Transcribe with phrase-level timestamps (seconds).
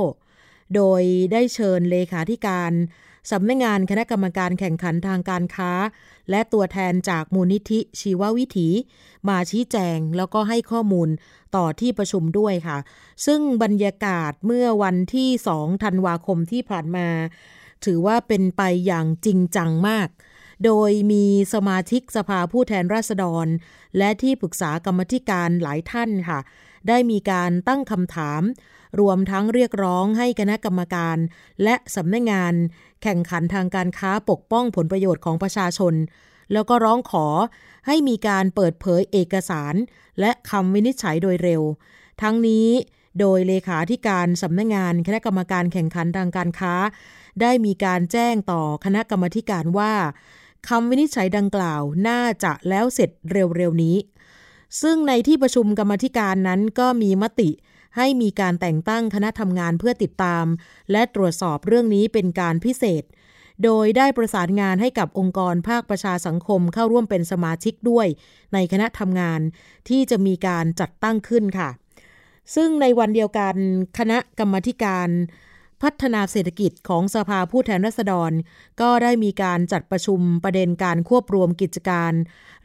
[0.74, 1.02] โดย
[1.32, 2.72] ได้เชิญเลขาธิการ
[3.30, 5.72] สำนักงานคณะกรรมการแข่งขันทางการค้า
[6.30, 8.68] และตัวแทนจากมูลนิธิชีววิถี
[9.28, 11.08] มาชี้แจงแล้วก็ให้ข้อมูล
[11.56, 12.78] ต่อที่ประชุมด้วยค่ะ
[13.26, 17.08] ซึ่งบรรยากาศเมื่อวันที่ 2 ธันวาคมที่ผ่านมา
[17.84, 20.08] ถือว่าเป็นไปอย่างจริงจังมาก
[20.64, 23.46] โดยมีสมาชิกสภาผู้แทนราษฎร
[23.98, 26.40] และที่ปรึกษากรรมธิการหลายท่านค่ะ
[26.88, 28.42] ได้มีการตั้งคำถาม
[29.00, 31.16] รวมทั้งเรียกร้องให้คณะกรรมการ
[31.62, 32.54] และสำนักงงาน
[33.02, 35.94] แข่งขันทางการค้าปกป้องผลประโยชน์ของประชาชน
[36.52, 37.26] แล้วก็ร้องขอ
[37.86, 39.74] ให้มีการเปิดเผยเอกสาร
[40.20, 41.62] และคำวินิจฉัยโดยเร็ว
[42.22, 42.68] ทั้งนี้
[43.20, 46.74] โดยเลขาธิการสำนักงงานคณะกรรมการแข่งขันทางการค้า
[47.40, 49.94] ได้มีการแจ้งต่อคณะกรรมการว่า
[50.68, 53.96] คำวินิจฉัยดังกล่าวน่าจะแล้วเสร็จเร็วๆนี้
[54.82, 57.50] ซึ่งในที่ประชุมกรรมธิการนั้นก็มีมติ
[57.96, 60.44] ให้มีการแต่งตั้งคณะทำงานเพื่อติดตาม
[60.92, 63.02] และตรวจสอบเรื่องนี้เป็นการพิเศษ
[63.64, 68.06] โดยได้ประสานงานให้กับองค์กรภาคประชาสังคมเข้าร่วมเป็นสมาชิกด้วย
[68.54, 69.40] ในคณะทำงาน
[69.88, 71.70] ที่จะมีการจัดตั้งขึ้นค่ะ
[72.54, 73.54] ซึ่งในวันเดียวกัน
[73.98, 75.08] คณะกรรมการ
[75.82, 78.32] พัฒนาเศรษฐกิจของสภาผู้แทนราษฎร
[78.80, 82.12] ก็ได้มีการจัดประชุมประเด็นการควบรวมกิจการ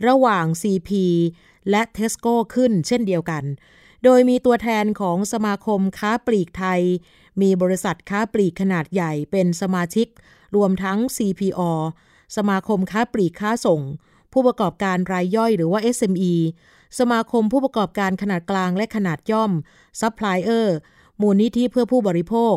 [0.07, 0.89] ระหว่าง CP
[1.69, 3.43] และเทสโก้ขึ้นเช่นเดียวกัน
[4.03, 6.81] โดยมีตัวแทนของสมาคมค้าปลีกไทย
[7.41, 10.07] มีบริษัทค้าปลีกขนาดใหญ่เป็นสมาชิก
[10.55, 11.61] รวมทั้ง CPO
[12.35, 13.81] สมาคมค้าปลีกค้าส่ง
[14.33, 16.33] ผู้ประกอบการรายย่อยหรือว่า SME
[16.99, 19.51] สมาคมผู้ประกอบการขนาดกลางและขนาดย่อม
[20.01, 20.77] ซัพพลายเออร์
[21.21, 22.55] มูลนิธิเพื่อผู้บริโภค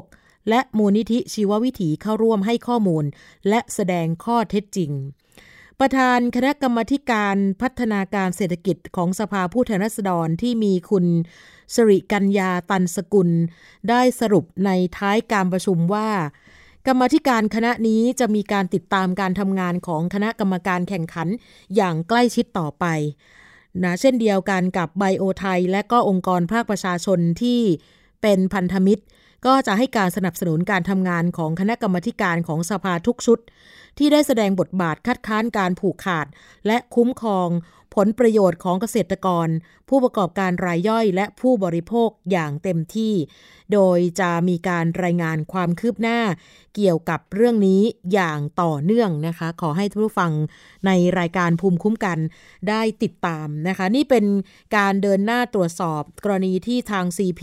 [0.49, 3.05] และมูลนิธิชีววิถีเข้าร่วมให้ข้อมูล
[3.49, 4.93] และแสดงข้อเท็จจริง
[5.81, 6.79] ประธานคณะกรรม
[7.11, 11.07] การพัฒนาการเศรษฐกิจของสภาผู้แทนราษฎรที่มีคุณ
[11.75, 13.31] ศิริกัญญาตันสกุล
[13.89, 16.09] ได้สรุปในท้ายการประชุมว่า
[16.87, 21.29] กรรมธิการคณะนี้จะมีการติดตามการทำงานของคณะกรรมการแข่งขัน
[21.77, 22.85] อย่างใกล้ชิดต่อไป
[23.83, 27.61] นะเช่นเดียวกันกับไบโอไทย และก็องค์กรภาคประชาชนที่
[28.23, 29.03] เป็นพันธมิตร
[29.47, 33.39] ก็จะให้การสนับสนุนการทำงานของคณะกรรมการของสภาทุกชุด
[33.99, 36.27] ที่ได้แสดงบทบาทคัดค้านการผูกขาด
[36.67, 37.49] และคุ้มครอง
[37.95, 39.49] ผลประโยชน์ของเกษตรกร
[39.89, 43.15] ผู้ประกอบการรายย่อยและผู้บริโภคอย่างเต็มที่
[43.73, 46.21] โดยจะมีการรายงานความคืบหน้า
[46.75, 50.33] เกี่ยวกับเรื่องนี้อย่างต่อเนื่องนะคะ ขอให้ทุกผู้ฟัง
[50.87, 52.19] ในรายการภูมิคุ้มกัน
[52.69, 54.25] ได้ติดตามนะคะ นี่เป็น
[54.77, 57.43] การเดินหน้าตรวจสอบกรณีที่ทาง CP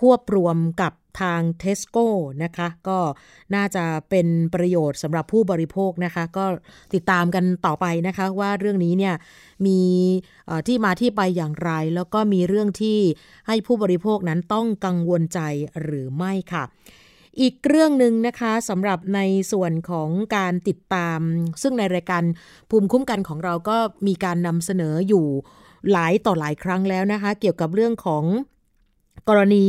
[0.00, 2.06] ควบรวมกับ ทางเทสโก้
[2.42, 2.98] นะคะ ก็
[3.54, 6.44] น่าจะเป็นประโยชน์สำหรับผู้บริโภคนะคะ ก็
[6.94, 9.14] ติดตามกันต่อไปนะคะว่าเรื่องนี้เนี่ย
[9.66, 9.80] มี
[10.66, 12.98] ที่มาที่ไปอย่างไร แล้วก็มีเรื่องที่
[13.46, 15.40] ให้ผู้บริโภคนั้นต้องกังวลใจ
[15.82, 16.64] หรือไม่ค่ะ
[17.40, 19.20] อีกเรื่องหนึ่งนะคะสำหรับใน
[19.52, 21.20] ส่วนของการติดตาม
[21.62, 22.24] ซึ่งในรายการ
[22.70, 23.76] ภูมิคุ้มกันของเราก็
[24.06, 25.26] มีการนำเสนออยู่
[25.92, 28.24] หลายต่อหลายครั้งแล้วนะคะ เกี่ยวกับเรื่องของ
[29.28, 29.68] กรณี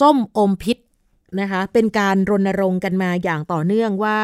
[0.00, 0.78] ส้มอมพิษ
[1.40, 4.20] นะคะเป็นการรณรงค์กันมาอย่างต่อเนื่องว่า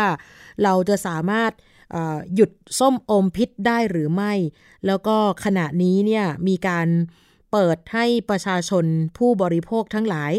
[0.62, 1.52] เราจะสามารถ
[2.34, 4.32] หยุดส้มอมพิษได้หรือไม่
[4.86, 6.88] แล้วก็ขณะนี้เนี่ยมีการ
[7.52, 8.84] เปิดให้ประชาชน
[9.18, 10.32] ผู้บริโภคทั้งหลาย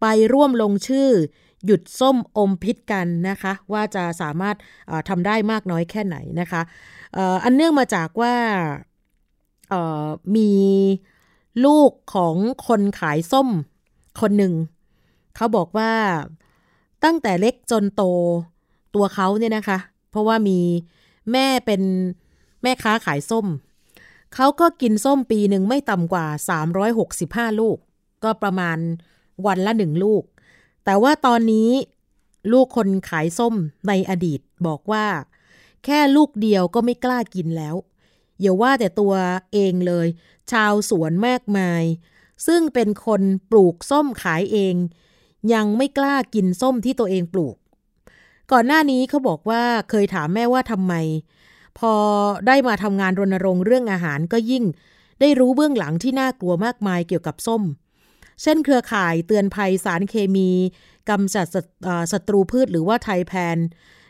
[0.00, 1.08] ไปร่วมลงชื่อ
[1.66, 4.56] หยุดส้มอมพิษกันนะคะ ว่าจะสามารถ
[5.08, 6.62] ทำได้มากน้อยแค่ไหนนะคะ
[7.44, 8.34] อันเนื่องมาจากว่า
[10.36, 10.52] มี
[11.64, 12.36] ลูกของ
[12.66, 13.48] คนขายส้ม
[14.20, 14.54] คนหนึ่ง
[15.36, 15.92] เขาบอกว่า
[17.04, 18.02] ตั้งแต่เล็กจนโต
[18.94, 19.78] ตัวเขาเนี่ยนะคะ
[20.10, 20.60] เพราะว่ามี
[21.32, 21.82] แม่เป็น
[22.62, 23.46] แม่ค้าขายส้ม
[24.34, 26.26] เขาก็กินส้มปีหนึ่งไม่ต่ำกว่า
[26.92, 27.78] 365 ลูก
[28.24, 28.78] ก็ประมาณ
[29.46, 30.22] วันละหนึ่งลูก
[30.84, 31.70] แต่ว่าตอนนี้
[32.52, 33.54] ลูกคนขายส้ม
[33.88, 35.06] ในอดีตบอกว่า
[35.84, 37.76] แค่ลูกเดียวก็ไม่กล้ากินแล้ว
[38.40, 39.14] อย่าว่าแต่ตัว
[39.52, 40.06] เองเลย
[40.52, 41.82] ชาวสวนมากมาย
[42.46, 44.74] ซึ่งเป็นคนปลูกส้มขายเอง
[45.54, 47.56] ยังไม่กล้ากินส้มที่ตัวเองปลูก
[48.52, 50.94] ก่อนหน้านี้เขาบอกว่าเคยถามแม่ว่าทำไม
[51.78, 51.94] พอ
[52.46, 54.64] ได้มาทำงานรณรงค์เรื่องอาหารก็ยิ่ง
[55.20, 57.62] ได้รู้เบื้องหลังที่น่ากลัวมากมายเกี่ยวกับส้ม
[58.42, 60.50] เช่นเครือข่ายเตือนภัยสารเคมี
[61.08, 61.46] กำจัด
[62.12, 63.58] ศัตรูพืชหรือว่าไทยแพน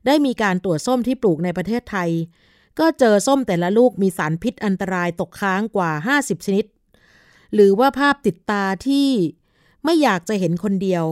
[0.07, 2.11] ได้มีการตรวจส้มที่ปลูกในประเทศไทย
[2.79, 6.65] ก็เจอส้มแต่ละลูกมีสารพิษอันตรายตกค้างกว่า 50 ชนิด
[7.55, 9.09] หรือว่าภาพติดตาที่
[9.85, 11.05] ไม่อยากจะเห็นคนเดียว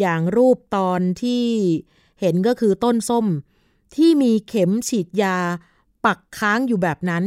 [0.00, 1.46] อย่างรูปตอนที่
[2.20, 3.26] เห็นก็คือต้นส้ม
[3.96, 5.38] ที่มีเข็มฉีดยา
[6.04, 7.24] ปักค้างอยู่แบบนั้น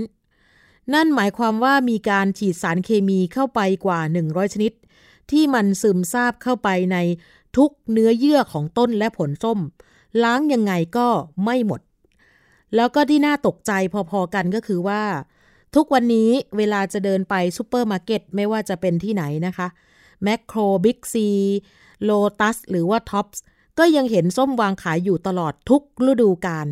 [0.93, 4.71] นั่นหมายความว่ามีการฉีดสารเคมีเข้าไปกว่า 100 ชนิด
[5.31, 6.97] ที่มันซึมซาบเข้าไปใน
[7.57, 9.59] ทุกเนื้อเยื่อของต้นและผลส้ม
[10.23, 11.07] ล้างยังไงก็
[11.43, 11.81] ไม่หมด
[12.75, 13.71] แล้วก็ที่น่าตกใจ
[14.11, 15.03] พอๆกันก็คือว่า
[15.75, 19.67] ทุกวันนี้เวลาจะเดินไปซูเปอร์มาร์เก็ตไม่ว่าจะเป็นที่ไหนนะคะ
[20.23, 21.27] แมคโครบิ๊กซี
[22.03, 23.43] โลตัสหรือว่าท็อปส์
[23.79, 26.67] ก็ยังเห็นส้มวางขายอยู่ตลอดทุกฤดูกาล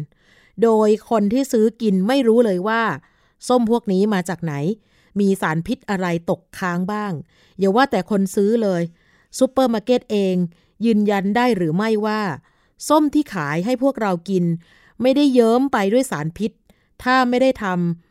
[0.64, 2.82] โดยคนที่ซื้อกินไม่รู้เลยว่า
[3.48, 4.54] ส้มพวกนี้มาจากไหน
[5.20, 7.14] มีสารพิษอะไรตกค้างบ้าง
[7.60, 8.82] อย่าว่าแต่คนซื้อเลย
[9.40, 10.36] ซูเปอร์มาร์เก็ตเอง
[10.86, 12.22] ยืนยันได้หรือไม่ว่า
[12.90, 14.46] ส้มที่ขายให้พวกเรากิน
[15.02, 16.52] ไม่ได้เยิ้มไปด้วยสารพิษ
[17.04, 18.07] ถ้าไม่ได้ทำ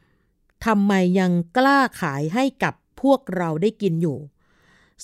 [0.64, 4.18] ทำไมยังกล้าขายให้กับพวกเราได้กินอยู่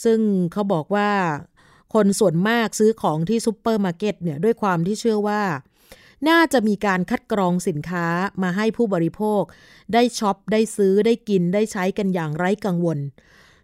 [0.05, 0.21] ซึ่ง
[0.53, 1.11] เขาบอกว่า
[1.95, 5.43] คนส่วนมากซื้อของที่ซูเปอร์มาร์เก็ตเนี่ยด้วยความที่เชื่อว่า
[6.29, 8.07] น่าจะมีการคัดกรองสินค้า
[8.43, 9.43] มาให้ผู้บริโภค
[9.93, 12.99] ได้ช็อป ได้ซื้อได้กินได้ใช้กันอย่างไร้กังวล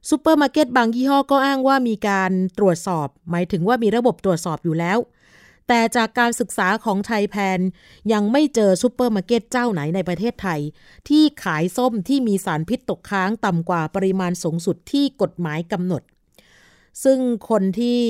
[0.09, 4.99] ซูเปอร์มาร์เก็ตบางยี่ห้อก็อ้างว่ามีการตรวจสอบ หมายถึงว่ามีระบบตรวจสอบอยู่แล้ว
[5.69, 7.61] แต่จากการศึกษาของไทยแพน
[8.13, 10.61] ยังไม่เจอซูเปอร์มาร์เก็ตเจ้าไหนในประเทศไทย
[11.09, 16.03] ที่ขายส้มที่มีสารพิษตกค้างต่ำกว่าปริมาณสูงสุดที่กฎหมายกำหนด
[17.05, 17.19] ซึ่ง
[17.49, 18.03] คนที่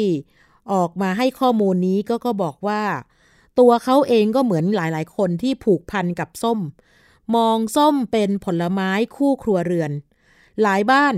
[0.72, 2.82] ออกมาให้ข้อมูลนี้ก็ก็บอกว่า
[3.58, 6.58] ตัวเขาเองก็เหมือนหลายๆ คนที่ผูกพันกับส้ม
[7.34, 9.92] มองส้มเป็นผลไม้คู่ครัวเรือน
[10.62, 11.14] หลายบ้าน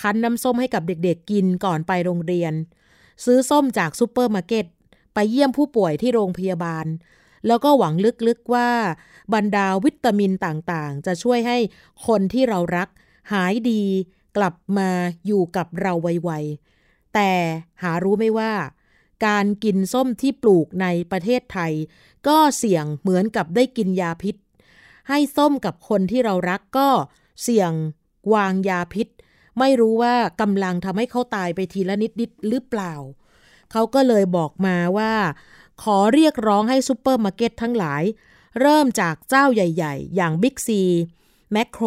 [0.00, 2.52] คั้นน้ำส้มให้กับเด็กๆกินก่อนไปโรงเรียน
[3.24, 4.66] ซื้อส้มจากซูเปอร์มาร์เก็ต
[5.18, 6.86] ไปเยี่ยมผู้ป่วยที่โรงพยาบาล
[7.46, 7.94] แล้วก็หวัง
[8.28, 8.70] ลึกๆว่า
[9.34, 11.58] บรรดาวิตามินต่างๆ จะช่วยให้
[12.06, 12.88] คนที่เรารัก
[13.32, 13.82] หายดี
[14.36, 14.90] กลับมา
[15.26, 17.32] อยู่กับเราไวๆ แต่
[17.82, 18.52] หารู้ไม่ว่า
[19.26, 21.72] การกินส้มที่ปลูกในประเทศไทย
[22.28, 24.36] ก็เสี่ยงเหมือนกับได้กินยาพิษ
[25.08, 26.88] ให้ส้มกับคนที่เรารักก็
[27.42, 27.72] เสี่ยง
[28.34, 29.08] วางยาพิษ
[29.58, 32.94] ไม่รู้ว่ากำลังทำให้เขาตายไปทีละนิดๆหรือเปล่า
[33.72, 35.14] เขาก็เลยบอกมาว่า
[35.82, 38.02] ขอเรียกร้องให้ซูเปอร์มาร์เก็ตทั้งหลาย
[38.60, 40.68] เริ่มจากเจ้าใหญ่ ๆ อย่าง Big C
[41.52, 41.84] แมคโคร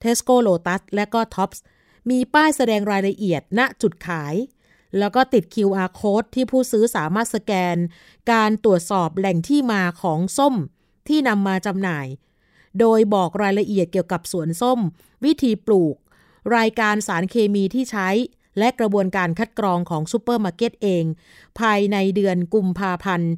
[0.00, 1.62] เทสโก้โลตัสและก็ท็อปส์
[2.10, 4.34] มีป้ายแสดงรายละเอียดณจุดขาย
[4.98, 7.76] แล้วก็ติด QR code ที่ผู้ซื้อสามารถสแกน
[8.32, 10.54] การตรวจสอบแหล่งที่มาของส้ม
[11.08, 12.06] ที่นำมาจำหน่าย
[12.80, 14.78] โดยบอกรายละเอียดเกี่ยวกับสวนส้ม
[15.24, 15.96] วิธีปลูก
[16.56, 18.08] รายการสารเคมีที่ใช้
[18.58, 21.04] และกระบวนการคัดกรองของซูเปอร์มาร์เก็ตเอง
[21.60, 23.32] ภายในเดือนกุมภาพันธ์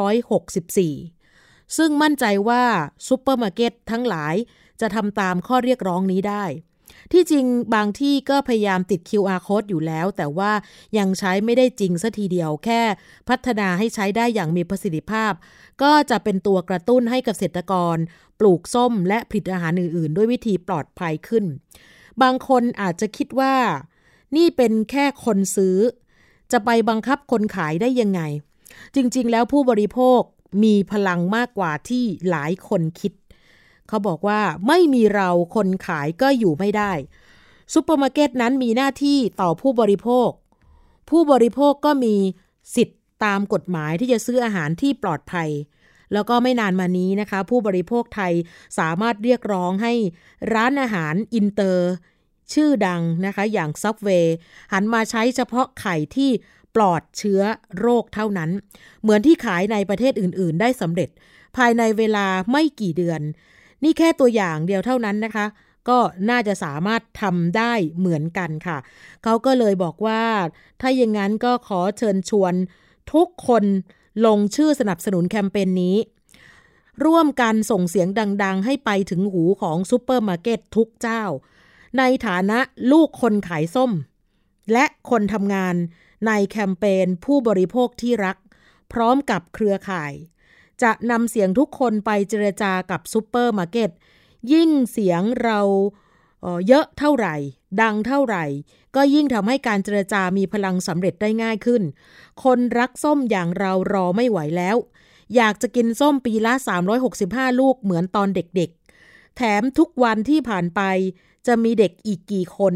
[0.00, 2.64] 2564 ซึ่งมั่นใจว่า
[3.08, 4.34] ซูเปอร์มาร์เก็ตทั้งหลาย
[4.80, 6.44] จะทำตามข้อเรียกร้องนี้ได้
[7.12, 10.52] ที่จริงบางที่ก็พยายามติด QR code อยู่แล้ว แต่ว่า
[10.98, 12.82] ยังใช้ไม่ได้จริงสัทีเดียวแค่
[13.28, 15.32] พัฒนาให้ใช้ได้อย่างมีประสิทธิภาพ
[15.82, 17.96] ก็จะเป็นตัวกระตุ้นให้เกษตรกร
[18.40, 21.44] ปลูกส้มและผลิตอาหารอื่น ๆ ด้วยวิธีปลอดภัยขึ้น
[22.22, 23.54] บางคนอาจจะคิดว่า
[24.36, 25.76] นี่เป็นแค่คนซื้อ
[26.52, 28.20] จะไปบังคับคนขายได้ยังไง
[28.94, 30.20] จริงๆ แล้วผู้บริโภค
[30.64, 33.12] มีพลังมากกว่าที่หลายคนคิด
[33.88, 36.92] เขาบอกว่าไม่มีเราคนขายก็อยู่ไม่ได้
[37.72, 40.28] ซูเปอร์มาร์เก็ตนั้นมีหน้าที่ต่อผู้บริโภค
[41.10, 42.14] ผู้บริโภคก็มี
[42.76, 45.48] สิทธิ์ตามกฎหมายที่จะซื้ออาหารที่ปลอดภัย
[46.12, 48.32] แล้วก็ไม่นานมานี้นะคะ ผู้บริโภคไทย
[48.78, 49.92] สามารถเรียกร้องให้
[50.54, 51.90] ร้านอาหารอินเตอร์
[52.52, 54.34] ชื่อดังนะคะ อย่างซับเวย์
[54.72, 56.30] หันมาใช้เฉพาะไข่ที่
[56.74, 57.40] ปลอดเชื้อ
[57.78, 58.50] โรคเท่านั้น
[59.02, 61.10] เหมือนที่ขายในประเทศอื่น ๆ ได้สำเร็จ
[61.56, 63.20] ภายในเวลาไม่กี่เดือน
[63.84, 65.46] นี่แค่ตัวอย่างเดียวเท่านั้นนะคะ
[65.88, 65.98] ก็
[66.30, 68.78] น่าจะสามารถทำได้เหมือนกันค่ะ
[69.24, 70.22] เขาก็เลยบอกว่า
[70.80, 72.54] ถ้าอย่างนั้นก็ขอเชิญชวน
[73.12, 73.64] ทุกคน
[74.26, 75.96] ลงชื่อสนับสนุนแคมเปญนี้
[77.04, 78.08] ร่วมกันส่งเสียง
[78.44, 81.22] ดัง ๆ ให้ไปถึงหูของซูเปอร์มาร์เก็ตทุกเจ้า
[81.98, 82.58] ในฐานะ
[82.92, 83.92] ลูกคนขายส้ม
[84.72, 85.74] และคนทำงาน
[86.26, 88.36] ในแคมเปญผู้บริโภคที่รัก
[88.92, 90.12] พร้อมกับเครือข่าย
[90.82, 93.90] จะนำเสียงทุกคนไปเจรจากับซูเปอร์มาร์เก็ต
[94.52, 97.36] ยิ่งเสียงเราเยอะเท่าไหร่
[97.82, 98.44] ดังเท่าไหร่
[98.96, 101.82] ก็ยิ่งทำให้การเจรจามีพลังสำเร็จได้ง่ายขึ้น
[102.44, 104.76] คนรักส้มอย่างเรารอไม่ไหวแล้ว
[105.36, 106.52] อยากจะกินส้มปีละ
[107.06, 110.80] 365 ลูกเหมือนตอนเด็กๆ แถมทุกวันที่ผ่านไป
[111.46, 112.74] จะมีเด็กอีกกี่คน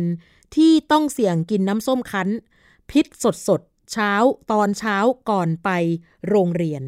[0.57, 2.29] ที่ต้องเสี่ยงกินน้ำส้มคั้น
[2.91, 3.61] พิษสดสด
[3.93, 4.13] เช้า
[4.51, 4.97] ตอนเช้า
[5.31, 5.69] ก่อนไป
[6.29, 6.83] โรงเรียน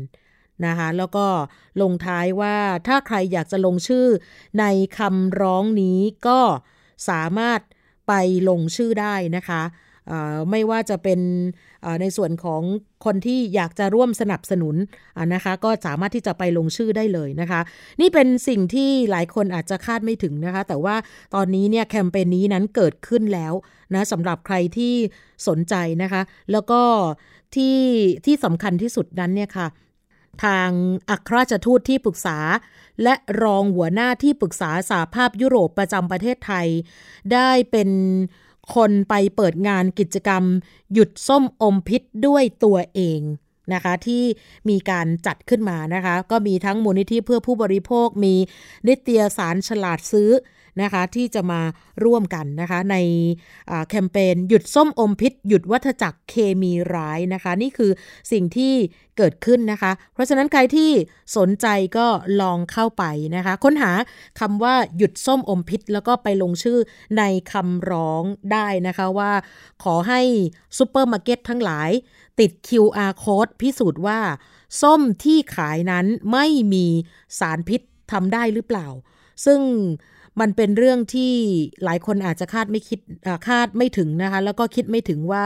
[0.66, 1.26] นะคะแล้วก็
[1.80, 2.56] ลงท้ายว่า
[2.86, 4.06] ถ้าใครอยากจะลงชื่อ
[4.58, 4.64] ใน
[4.98, 6.40] คำร้องนี้ก็
[7.08, 7.60] สามารถ
[8.06, 8.12] ไป
[8.48, 9.62] ลงชื่อได้นะคะ
[10.50, 11.20] ไม่ว่าจะเป็น
[12.00, 12.62] ในส่วนของ
[13.04, 14.76] คนที่อยากจะร่วมสนับสนุน
[15.34, 17.60] นะคะ ก็สามารถที่จะไปลงชื่อได้เลยนะคะ
[18.00, 20.96] นี่เป็นสิ่งที่หลายคนอาจจะคาดไม่ถึงนะคะ แต่ว่า
[21.34, 23.52] ตอนนี้เนี่ยแคมเปญนี้นั้นเกิดขึ้นแล้ว
[23.94, 24.94] นะสำหรับใครที่
[25.48, 26.80] สนใจนะคะ แล้วก็
[27.54, 27.78] ที่
[28.26, 29.68] ที่สำคัญที่สุดนั้นเนี่ยค่ะ
[30.44, 30.70] ทาง
[31.10, 32.38] อัครราชทูตที่ปรึกษา
[33.02, 36.68] และรองหัวหน้าที่ปรึกษาสาภาพยุโรปประจำประเทศไทย
[37.32, 37.90] ได้เป็น
[38.74, 40.44] คนไปเปิดงานกิจกรรม
[40.92, 43.20] หยุดส้มอมพิษด้วยตัวเอง
[43.72, 44.22] นะคะที่
[44.68, 48.34] มีการจัดขึ้นมานะคะ ก็มีทั้งมูลนิธิเพื่อผู้บริโภคมี
[48.88, 50.30] นิตยสารฉลาดซื้อ
[50.82, 51.60] นะคะที่จะมา
[52.04, 52.96] ร่วมกันนะคะใน
[53.88, 57.90] แคมเปญหยุดส้มอมพิษ หยุดวัฏจักรเคมีร้ายนะคะ นี่คือ
[58.32, 58.74] สิ่งที่
[59.16, 60.90] เกิดขึ้นนะคะ เพราะฉะนั้นใครที่
[61.36, 61.66] สนใจ
[61.98, 62.06] ก็
[62.40, 63.04] ลองเข้าไป
[63.36, 63.92] นะคะ ค้นหา
[64.40, 66.78] คำว่าหยุดส้มอมพิษ แล้วก็ไปลงชื่อ
[67.18, 69.32] ในคำร้องได้นะคะว่า
[69.84, 70.20] ขอให้
[70.78, 71.90] ซูเปอร์มาร์เก็ตทั้งหลาย
[72.40, 74.20] ติด QR code พิสูจน์ว่า
[74.82, 76.86] ส้มที่ขายนั้นไม่มี
[77.38, 77.80] สารพิษ
[78.12, 78.86] ทำได้หรือเปล่า
[79.44, 79.60] ซึ่ง
[80.40, 81.32] มันเป็นเรื่องที่
[81.84, 82.98] หลายคนอาจจะคาดไม่คิด
[83.48, 85.44] คาดไม่ถึงนะคะ แล้วก็คิดไม่ถึงว่า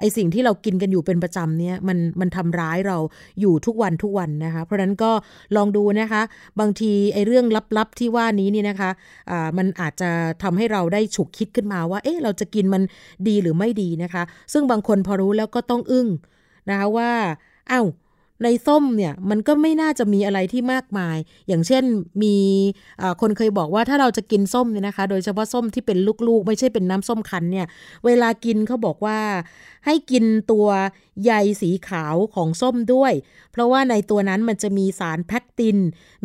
[0.00, 2.98] ไอสิ่งที่เรากินกันอยู่เป็นประจำเนี่ยมันมันทำร้ายเรา
[3.40, 5.10] อยู่ทุกวันทุกวันนะคะ เพราะนั้นก็
[5.56, 6.22] ลองดูนะคะ
[6.60, 10.10] บางทีไอเรื่องลับๆที่ว่านี้นี่นะคะะมันอาจจะ
[10.42, 12.82] ทำให้เราได้ฉุกคิดขึ้นมาว่า เอ๊ะเราจะกินมัน
[13.28, 16.08] ดีหรือไม่ดีนะคะ ซึ่งบางคนพอรู้แล้วก็ต้องอึ้ง
[16.70, 17.10] นะคะว่า
[17.70, 17.86] อา้าว
[18.44, 21.16] ในส้มเนี่ยมันก็ไม่น่าจะมีอะไรที่มากมาย
[21.48, 21.84] อย่างเช่น
[22.22, 22.36] มี
[23.20, 27.66] คนเคยบอกว่าถ้าเราจะกินส้มเนี่ยนะคะ โดยเฉพาะส้มที่เป็นลูกๆ ไม่ใช่เป็นน้ำส้มคั้นเนี่ย
[28.06, 29.18] เวลากินเขาบอกว่า
[29.86, 30.68] ให้กินตัว
[31.24, 33.12] ใยสีขาวของส้มด้วย
[33.52, 35.76] เพราะว่าในตัวนั้นมันจะมีสารแพคติน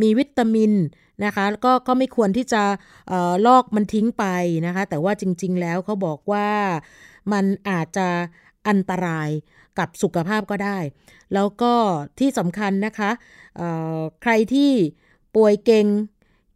[0.01, 0.73] มีวิตามิน
[1.25, 2.63] นะคะก็ก็ไม่ควรที่จะ
[3.11, 4.25] ออลอกมันทิ้งไป
[4.65, 6.47] นะคะ แต่ว่าจริง ๆ แล้วเขาบอกว่า
[7.31, 8.07] มันอาจจะ
[8.67, 9.29] อันตราย
[9.79, 10.77] กับสุขภาพก็ได้
[11.33, 11.73] แล้วก็
[12.19, 13.11] ที่สำคัญนะคะ
[14.21, 14.71] ใครที่
[15.35, 15.87] ป่วยเก่ง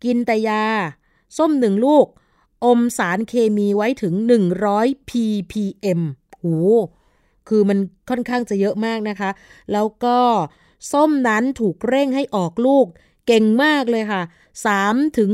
[0.04, 0.64] กินแต่ยา
[1.38, 2.08] ส้มหนึ่งลูก
[2.66, 4.14] อมสารเคมีไว้ถึง
[4.62, 6.02] 100 ppm
[6.38, 6.46] โห
[7.48, 9.30] คือมันค่อนข้างจะเยอะมากนะคะ
[9.74, 10.20] แล้วก็
[10.92, 12.88] ส้มนั้นถูกเร่งให้ออกลูก
[13.28, 14.22] เก่งมากเลยค่ะ
[14.70, 15.32] 3-4ถึง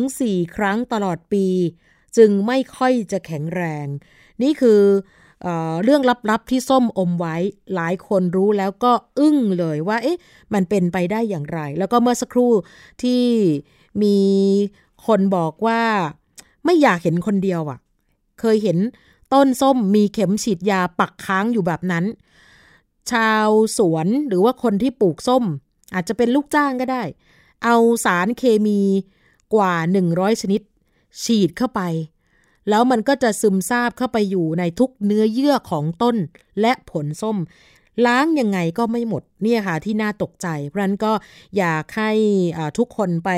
[0.55, 1.45] ครั้งตลอดปี
[2.17, 3.87] จึงไม่ค่อยจะแข็งแรง
[4.41, 4.81] นี่คือ
[5.83, 7.35] เรื่องลับๆที่ส้มอมไว้
[7.75, 10.19] หลายคนรู้แล้วก็อึ้งเลยว่า เอ๊ะ
[10.53, 12.51] มันเป็นไปได้อย่างไร แล้วก็เมื่อสักครู่
[13.01, 13.23] ที่
[14.03, 14.17] มี
[15.05, 15.81] คนบอกว่า
[16.65, 17.79] ไม่อยากเห็นคนเดียวอะ่ะ
[18.39, 18.77] เคยเห็น
[19.33, 22.05] ต้นส้มมีเข็มฉีดยาปักค้างอยู่แบบนั้น
[23.11, 25.43] ชาวสวนหรือว่าคนที่ปลูกส้ม
[25.93, 27.03] อาจจะเป็นลูกจ้างก็ได้
[27.63, 28.79] เอาสารเคมี
[29.53, 29.73] กว่า
[30.09, 30.61] 100 ชนิด
[31.23, 31.81] ฉีดเข้าไป
[32.69, 36.15] แล้วมันก็จะซึมซาบเข้าไปอยู่ในทุกเนื้อเยื่อของต้น
[36.61, 37.37] และผลส้ม
[38.07, 41.13] ล้างยังไงก็ไม่หมดเนี่ยค่ะที่น่าตกใจ เพราะนั้นก็
[41.57, 42.11] อยากให้
[42.77, 43.29] ทุกคนไป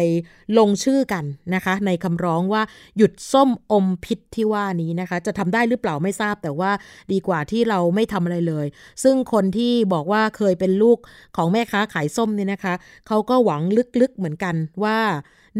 [0.58, 2.62] ลงชื่อกันนะคะ ในคำร้องว่า
[2.98, 6.72] หยุดส้มอมพิษที่ว่านี้นะคะ จะทำได้หรือเปล่าไม่ทราบแต่ว่า
[7.12, 8.66] ดีกว่าที่เราไม่ทำอะไรเลย
[9.04, 10.98] ซึ่งคนที่บอกว่าเคยเป็นลูก
[11.38, 12.74] ของแม่ค้าขายส้มเนี่ยนะคะ
[13.08, 13.62] เขาก็หวัง
[14.02, 14.98] ลึกๆเหมือนกันว่า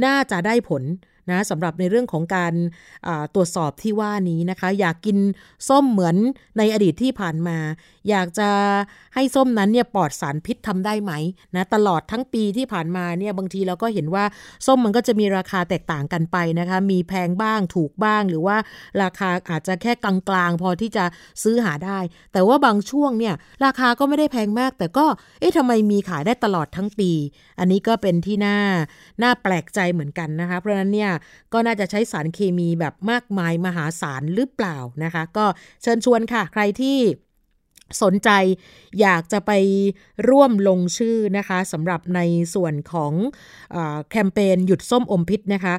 [0.06, 0.84] น่าจะได้ผล
[1.32, 2.54] นะสำหรับในเรื่องของการ
[3.36, 5.18] ตรวจสอบที่ว่านี้นะคะ อยากกิน
[5.70, 6.16] ส้มเหมือน
[6.58, 7.58] ในอดีตที่ผ่านมา
[8.10, 8.50] อยากจะ
[9.16, 11.12] ให้ส้มนั้นเนี่ยปลอดสารพิษทำได้ไหม
[11.56, 14.26] นะตลอดทั้งปีที่ผ่านมาเนี่ยบางทีเราก็เห็นว่า
[14.66, 18.58] ส้มมันก็จะมีราคาแตกต่างกันไปนะคะ มีแพงบ้างถูกบ้างหรือว่า
[19.02, 21.06] ราคาอาจจะแค่กลางๆ พอที่จะ
[21.44, 22.00] ซื้อหาได้
[22.34, 25.06] แต่ว่าบางช่วงเนี่ยราคาก็ไม่ได้แพงมาก แต่ก็
[25.40, 27.12] เอ๊ะทำไมมีขายได้ตลอดทั้งปี
[27.60, 28.58] อันนี้ก็เป็นที่น่า
[29.24, 31.12] น่าแปลกใจเหมือนกันนะคะ เพราะนั้นเนี่ย
[31.54, 35.46] ก็น่าจะใช้สารเคมีแบบมากมายมหาศาลหรือเปล่านะคะ ก็
[35.82, 36.98] เชิญชวนค่ะ ใครที่
[38.04, 38.30] สนใจ
[39.02, 39.52] อยากจะไป
[40.30, 42.20] ร่วมลงชื่อนะคะสำหรับใน
[42.54, 43.14] ส่วนของ
[43.76, 43.78] อ
[44.12, 45.74] แคมเปญหยุดส้มอมพิษนะคะ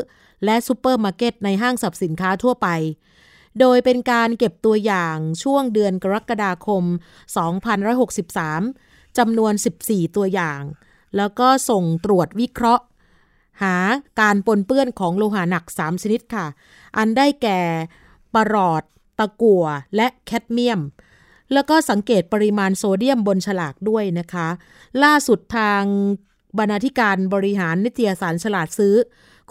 [0.45, 2.67] และซูเปอร์มาร์เก็ตในห้างสรรพสินค้าทั่วไป
[3.59, 6.83] โดยเป็นการเก็บตัวอย่างช่วงเดือนกรกฎาคม
[8.21, 9.53] 2563จำนวน
[9.83, 10.61] 14 ตัวอย่าง
[11.17, 12.83] แล้วก็ส่งตรวจวิเคราะห์
[13.61, 13.75] หา
[14.21, 16.45] การปนเปื้อนของโลหะหนัก 3 ชนิดค่ะ
[16.97, 17.59] อันได้แก่
[18.33, 18.83] ปรอด
[19.19, 19.65] ตะกั่ว
[19.95, 20.81] และแคดเมียม
[21.53, 24.47] แล้วก็สังเกตปริมาณโซเดียมบนฉลากด้วยนะคะ
[25.03, 25.83] ล่าสุดทาง
[26.57, 28.95] บรรณาธิการบริหารนิตยสารฉลาดซื้อ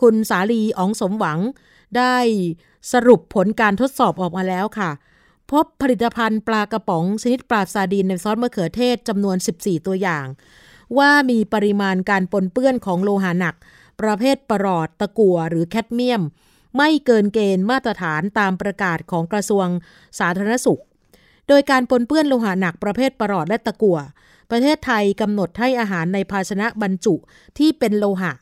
[0.00, 1.38] คุณสาลีอ๋องสมหวัง
[1.96, 2.16] ได้
[2.92, 4.90] สรุปผลการทดสอบออกมาแล้วค่ะ
[5.50, 10.26] พบผลิตภัณฑ์ปลากระป๋องชนิดปลาซาดีนในซอสมะเขือเทศจำนวน 14 ตัวอย่าง
[10.98, 13.54] ว่ามีปริมาณการปนเปื้อนของโลหะหนัก
[14.00, 16.22] ประเภทปรอดตะกั่วหรือแคดเมียม
[16.76, 19.66] ไม่เกินเกณฑ์มาตรฐานตามประกาศของกระทรวง
[20.18, 20.80] สาธารณสุข
[21.50, 23.98] โดยการปนเปื้อนโลหะหนักประเภทปรอดและตะกั่ว
[24.50, 27.14] ประเทศไทยกำหนดให้อาหารในภาชนะบรรจุ
[27.58, 28.32] ที่เป็นโลหะ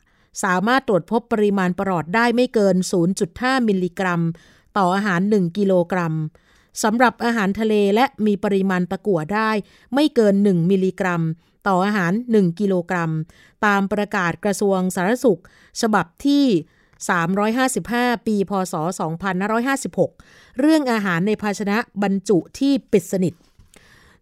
[0.43, 2.75] สามารถตรวจพบปริมาณปรอดได้ไม่เกิน
[3.21, 4.21] 0.5 มิลลิกรัม
[4.77, 6.13] ต่ออาหาร 1 กิโลกรัม
[6.83, 9.49] สำหรับอาหารทะเลและมีปริมาณตะกั่วได้
[9.93, 11.21] ไม่เกิน 1 มิลลิกรัม
[11.67, 13.11] ต่ออาหาร 1 กิโลกรัม
[13.65, 15.41] ตามประกาศกระทรวงสาธารณสุข
[15.81, 16.45] ฉบับที่
[17.05, 18.73] 355 ปี พศ
[19.87, 23.33] 2556 เรื่องอาหารในภาชนะบรรจุที่ปิดสนิท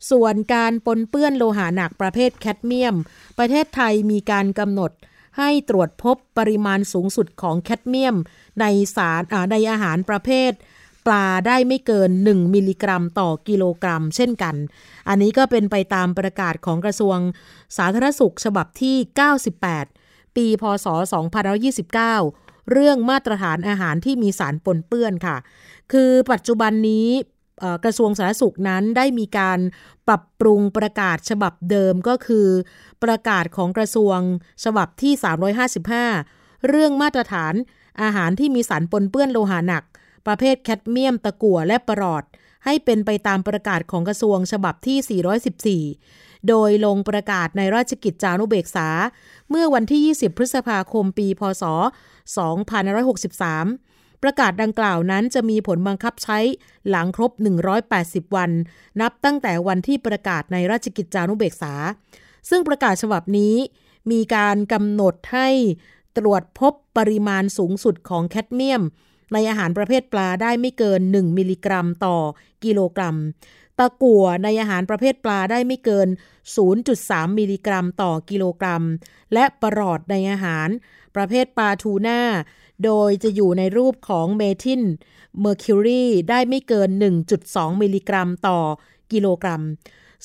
[0.09, 2.95] ส่วนการปนเปื้อนโลหะหนักประเภทแคดเมียม
[3.37, 4.91] ประเทศไทยมีการกำหนด
[5.37, 8.15] ให้ตรวจพบปริมาณสูงสุดของแคดเมียม
[8.59, 10.51] ในสารในอาหารประเภท
[11.05, 14.55] ปลาได้ไม่เกิน 1 มิลลิกรัมต่อกิโลกรัม เช่นกัน
[15.07, 17.17] อันนี้ก็เป็นไปตามประกาศของกระทรวง
[17.77, 18.95] สาธารณสุขฉบับที่
[19.65, 20.87] 98 ปี พศ
[21.65, 25.37] 2529 เรื่องมาตรฐานอาหารที่มีสารปนเปื้อนค่ะ
[25.91, 27.09] คือปัจจุบันนี้
[27.83, 29.59] กระทรวงสาธารณสุขนั้นได้มีการ
[30.07, 32.47] ปรับปรุงประกาศฉบับเดิมก็คือ
[33.03, 34.19] ประกาศของกระทรวง
[34.63, 35.13] ฉบับที่
[36.09, 37.53] 355 เรื่องมาตรฐาน
[38.01, 39.83] อาหารที่มีสารปนเปื้อนโลหะหนัก
[40.27, 42.23] ประเภทแคดเมียมตะกั่วและปรอด
[42.65, 48.89] ให้เป็นไปตามประกาศของกระทรวงฉบับที่ 414 โดยลงประกาศในราชกิจจานุเบกษา
[49.49, 51.63] เมื่อวันที่ 20 พฤษภาคมปี พศ
[52.27, 56.39] 2563 ประกาศดังกล่าวนั้นจะมีผลบังคับใช้
[56.89, 57.31] หลังครบ
[57.83, 58.51] 180 วัน
[59.01, 61.73] นับตั้งแต่วันที่ประกาศในราชกิจจานุเบกษา
[62.49, 63.55] ซึ่งประกาศฉบับนี้
[64.11, 65.49] มีการกำหนดให้
[66.17, 68.83] ตรวจพบปริมาณสูงสุดของแคดเมียม
[69.33, 72.17] ในอาหารประเภทปลาได้ไม่เกิน 1 มิลลิกรัมต่อ
[72.63, 73.15] กิโลกรัม
[73.79, 76.07] ตะกั่วในอาหารประเภทปลาได้ไม่เกิน
[76.73, 78.83] 0.3 มิลลิกรัมต่อกิโลกรัม
[79.33, 80.69] และปรอดในอาหาร
[81.15, 82.21] ประเภทปลาทูน่า
[82.85, 84.83] โดยจะอยู่ในรูปของเมทิล
[85.39, 86.89] เมอร์คิวรีได้ไม่เกิน
[87.35, 88.59] 1.2 มิลลิกรัมต่อ
[89.11, 89.63] กิโลกรัม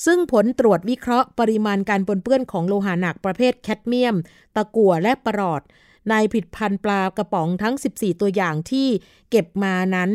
[0.05, 4.15] ซึ่งผลตรวจวิเคราะห์ปริมาณการปนเปื้อนของโลหะหนักประเภทแคดเมียม
[4.55, 5.61] ตะกั่วและปรอด
[6.09, 8.87] ในผลิตภัณฑ์ปลากระป๋องทั้ง 14 ตัวอย่างที่
[9.29, 10.11] เก็บมานั้น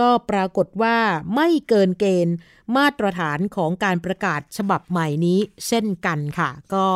[0.00, 0.96] ก็ปรากฏว่า
[1.34, 2.34] ไม่เกินเกณฑ์
[2.76, 6.86] มาตรฐานของการประกาศฉบับใหม่นี้เช่นกันค่ะ ก็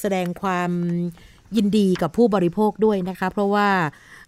[0.00, 0.70] แสดงความ
[1.56, 3.68] ยินดีกับผู้บริโภคด้วยนะคะ เพราะว่า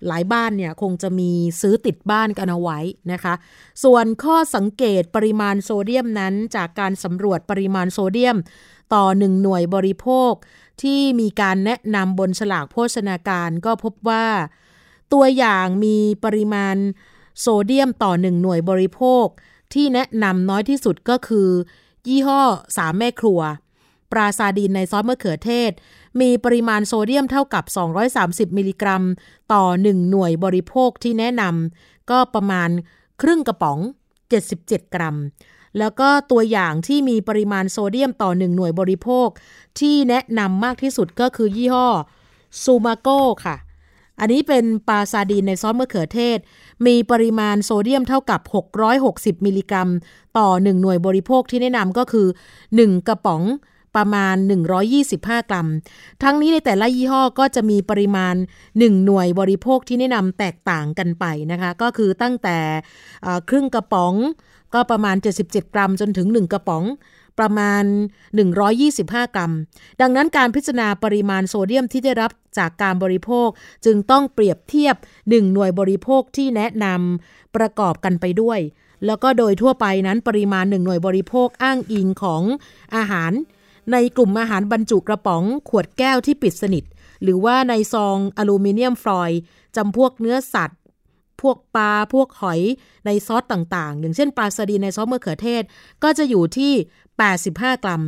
[0.07, 2.79] หลายบ้านเนี่ยคงจะมีซื้อติดบ้านกันเอาไว้
[3.13, 3.35] นะคะ
[3.85, 8.37] ส่วนข้อสังเกตปริมาณโซเดียมนั้น จากการสำรวจปริมาณโซเดียม
[8.95, 10.33] ต่อหนึ่งหน่วยบริโภค
[10.83, 14.27] ที่มีการแนะนำบนฉลากโภชนาการก็พบว่า
[15.13, 16.77] ตัวอย่างมีปริมาณ
[17.41, 19.27] โซเดียมต่อหนึ่งหน่วยบริโภค
[19.75, 21.49] ที่แนะนำน้อยที่สุดก็คือ
[22.09, 22.43] ยี่ห้อ
[22.77, 23.41] สามแม่ครัว
[24.13, 25.73] ปราซาดีนในซอสมะเขือเทศ
[26.21, 27.65] มีปริมาณโซเดียมเท่ากับ
[28.51, 29.03] 230 มิลลิกรัม
[29.53, 32.71] ต่อ 1 หน่วยบริโภคที่แนะนำก็ประมาณ
[33.23, 33.79] ครึ่งกระป๋อง
[34.37, 35.17] 77 กรัม
[35.79, 39.29] แล้วก็ตัวอย่างที่มีปริมาณโซเดียมต่อ 1 หน่วยบริโภค
[39.81, 41.89] ที่แนะนำมากที่สุดก็คือยี่ห้อ
[42.63, 43.57] ซูมาโก้ค่ะ
[44.21, 46.39] อันนี้เป็นปลาซาดีนในซอสมะเขือเทศ
[46.87, 48.41] มีปริมาณโซเดียมเท่ากับ
[48.95, 49.89] 660 มิลลิกรัม
[50.39, 52.27] ต่อ 1 หน่วยบริโภคที่แนะนำก็คือ
[52.67, 53.43] 1 กระป๋อง
[53.97, 54.37] ประมาณ
[54.93, 55.69] 125 กรัม
[56.23, 58.35] ทั้งนี้ในแต่ละยี่ห้อก็จะมีปริมาณ
[58.69, 62.59] 1 หน่วยบริโภคที่แนะนำแตกต่างกันไปนะคะ ก็คือตั้งแต่
[63.49, 64.15] ครึ่งกระป๋อง
[64.75, 66.85] ก็ประมาณ 77 กรัมจนถึง 1 กระป๋อง
[67.39, 67.85] ประมาณ
[68.59, 69.53] 125 กรัม
[70.01, 73.49] ดังนั้นการพิจารณาปริมาณโซเดียมที่ได้รับ จากการบริโภค
[73.85, 78.61] จึงต้องเปรียบเทียบ 1 หน่วยบริโภคที่แนะนำประกอบกันไปด้วย
[79.07, 82.43] แล้วก็โดยทั่วไปนั้นปริมาณ 1 หน่วยบริโภคอ้างอิงของ
[82.97, 83.33] อาหาร
[83.93, 86.85] ในกลุ่มอาหารบรรจุกระป๋อง ขวดแก้วที่ปิดสนิท
[87.23, 89.41] หรือว่าในซองอลูมิเนียมฟอยล์
[89.77, 90.81] จำพวกเนื้อสัตว์
[91.43, 92.61] พวกปลา พวกหอย
[93.07, 95.63] ในซอสต่างๆ อย่างเช่นปลาสดีในซอสมะเขือเทศ
[96.03, 96.73] ก็จะอยู่ที่
[97.23, 98.03] 85 กรัม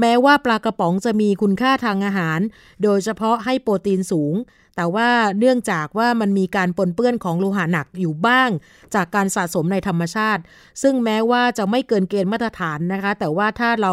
[0.00, 2.40] แม้ว่าปลากระป๋องจะมีคุณค่าทางอาหาร
[2.82, 4.34] โดยเฉพาะให้โปรตีนสูง
[4.76, 5.08] แต่ว่า
[5.38, 8.50] เนื่องจากว่ามันมีการปนเปื้อนของโลหะหนักอยู่บ้าง
[8.94, 10.42] จากการสะสมในธรรมชาติ
[10.82, 13.92] ซึ่งแม้ว่าจะไม่เกินเกณฑ์มาตรฐานนะคะ แต่ว่าถ้าเรา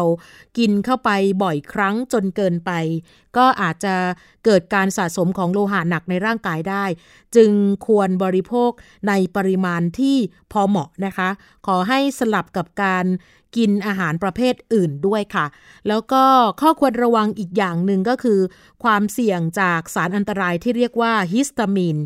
[0.58, 1.10] กินเข้าไป
[1.42, 2.70] บ่อยครั้งจนเกินไป
[3.36, 3.94] ก็อาจจะ
[4.44, 6.84] เกิดการสะสมของโลหะหนักในร่างกายได้
[7.36, 7.50] จึง
[7.86, 8.70] ควรบริโภค
[9.08, 10.16] ในปริมาณที่
[10.52, 11.28] พอเหมาะนะคะ
[11.66, 13.06] ขอให้สลับกับการ
[13.58, 15.46] กินอาหารประเภทอื่นด้วยค่ะ
[15.88, 16.22] แล้วก็
[16.60, 18.40] ข้อควรระวังอีกอย่างหนึ่งก็คือ
[18.84, 21.98] ความเสี่ยงจากสารอันตรายที่เรียกว่าฮิสตามีน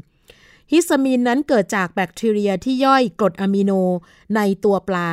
[0.72, 3.72] ฮิสตามีนนั้นเกิดจากแบคทีเรียที่ย่อยกรดอะมิโน
[4.37, 5.11] ในตัวปลา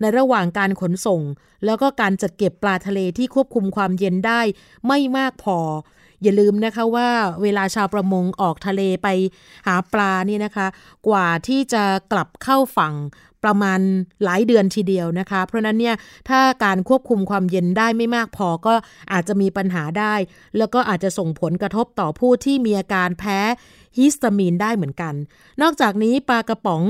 [0.00, 1.22] ในระหว่างการขนส่ง
[1.64, 4.40] แล้วก็การจัดเก็บปลาทะเลที่ควบคุมความเย็นได้
[4.86, 5.58] ไม่มากพอ
[6.22, 7.10] อย่าลืมนะคะว่า
[7.42, 9.08] เวลาชาวประมงออกทะเลไป
[9.66, 10.66] หาปลานี่นะคะ
[11.08, 12.94] กว่าที่จะกลับเข้าฝั่ง
[13.44, 13.80] ประมาณ
[14.24, 15.96] หลายเดือนทีเดียวนะคะ เพราะนั้นเนี่ย
[16.28, 18.74] ถ้าการควบคุมความเย็นได้ไม่มากพอก็
[19.12, 20.14] อาจจะมีปัญหาได้
[20.58, 23.38] แล้วก็อาจจะส่งผลกระทบต่อผู้ที่มีอาการแพ้
[23.96, 25.14] ฮิสตามีนได้เหมือนกัน
[25.62, 26.82] นอกจากนี้ปลากระป๋อง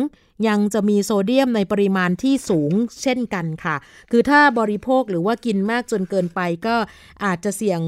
[0.49, 3.77] ยังจะมีโซเดียมในปริมาณที่สูงเช่นกันค่ะ
[4.11, 6.77] คือถ้าบริโภคหรือว่ากินมากจนเกินไปก็
[7.25, 7.81] อาจจะเสี่ยง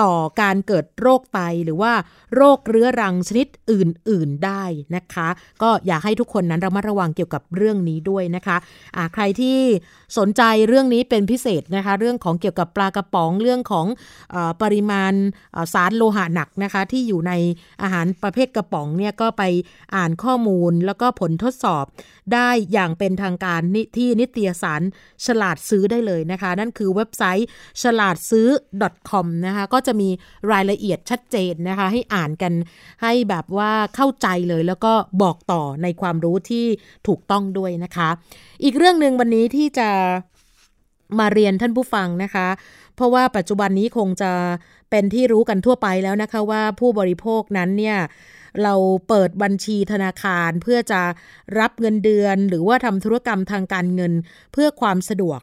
[0.00, 1.92] ต่อการเกิดโรคไต หรือว่า
[2.36, 4.62] โรคเรื้อรังชนิดอื่น ๆได้
[4.96, 5.28] นะคะ
[5.62, 9.58] ก็อยากให้ทุกคนนั้นระมัดระวังเกี่ยวกับเรื่องนี้ด้วยนะคะะใครที่
[10.18, 13.86] สนใจเรื่องนี้เป็นพิเศษนะคะ เรื่องของเกี่ยวกับปลากระป๋องเรื่องของ
[14.34, 15.12] อปริมาณ
[15.74, 17.32] สารโลหะหนักนะคะ ที่อยู่ใน
[17.82, 19.42] อาหารประเภทกระป๋องเนี่ยก็ไป
[19.94, 21.84] อ่านข้อมูลแล้วก็ผลทดดสอบ
[22.34, 23.60] ได้อย่างเป็นทางการ
[23.96, 24.82] ที่นิตยสาร
[25.26, 27.48] ฉลาดซื้อได้เลยนะคะ นั่นคือเว็บไซต์
[27.82, 28.48] ฉลาดซื้อ
[29.10, 30.08] .com นะคะก็จะมี
[30.52, 32.52] รายละเอียดชัดเจนนะคะ ให้อ่านกัน
[33.02, 36.66] ให้แบบว่าเข้าใจเลยแล้วก็บอกต่อในความรู้ที่
[37.06, 38.08] ถูกต้องด้วยนะคะ
[38.64, 39.88] อีกเรื่องหนึ่งวันนี้ที่จะ
[41.18, 42.48] มาเรียนท่านผู้ฟังนะคะ
[42.96, 44.32] เพราะว่าปัจจุบันนี้คงจะ
[44.90, 47.98] เป็นที่รู้กันทั่วไปแล้วนะคะว่าผู้บริโภคนั้นเนี่ย
[48.62, 48.74] เรา
[49.08, 51.00] เปิดบัญชีธนาคารเพื่อจะ
[51.58, 54.12] รับเงินเดือน หรือว่าทำธุรกรรมทางการเงิน
[54.52, 55.40] เพื่อความสะดวก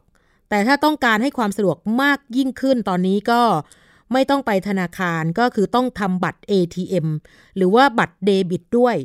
[0.48, 3.42] แต่ถ้าต้องการให้ความสะดวกมากยิ่งขึ้นตอนนี้ก็
[4.12, 7.06] ไม่ต้องไปธนาคารก็คือต้องทำบัตร ATM
[7.56, 8.96] หรือว่าบัตรเดบิตด้วย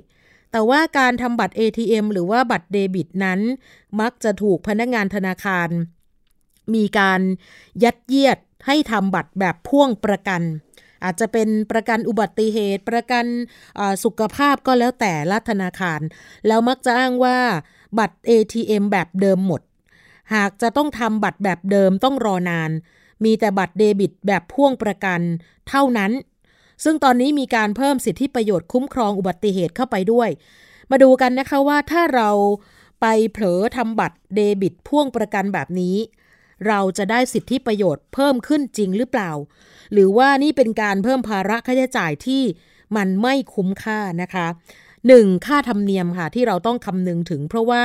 [0.51, 3.39] แต่ว่าการทำบัตร ATM หรือว่าบัตรเดบิตนั้น
[3.99, 5.69] มักจะถูกพนักงานธนาคาร
[6.73, 7.21] มีการ
[7.83, 8.37] ยัดเยียด
[8.67, 10.41] ให้ทำบัตรแบบพ่วงประกัน
[11.03, 13.25] อาจจะเป็นประกันอุบัติเหตุ ประกัน
[14.03, 16.01] สุขภาพก็แล้วแต่ละธนาคาร
[16.47, 17.37] แล้วมักจะอ้างว่า
[17.99, 19.61] บัตร ATM แบบเดิมหมด
[20.33, 22.71] หากจะต้องทำบัตรแบบเดิมต้องรอนาน
[23.23, 25.21] มีแต่บัตรเดบิตแบบพ่วงประกัน
[25.69, 26.11] เท่านั้น
[26.83, 30.29] ซึ่งตอนนี้มีการเพิ่มสิทธิประโยชน์คุ้มครองอุบัติเหตุเข้าไปด้วย
[30.91, 32.29] มาดูกันนะคะว่าถ้าเรา
[33.01, 35.95] ไปเผลอทำบัตรเดบิตพ่วงประกันแบบนี้
[36.67, 39.31] เราจะได้สิทธิประโยชน์เพิ่มขึ้นจริงหรือเปล่า
[39.93, 42.43] หรือว่านี่เป็นการเพิ่มภาระค่าใช้จ่ายที่
[42.95, 44.47] มันไม่คุ้มค่านะคะ
[44.97, 45.45] 1.
[45.45, 47.84] ค่าธรรมเนียมค่ะที่เราต้องคำนึงถึง เพราะว่า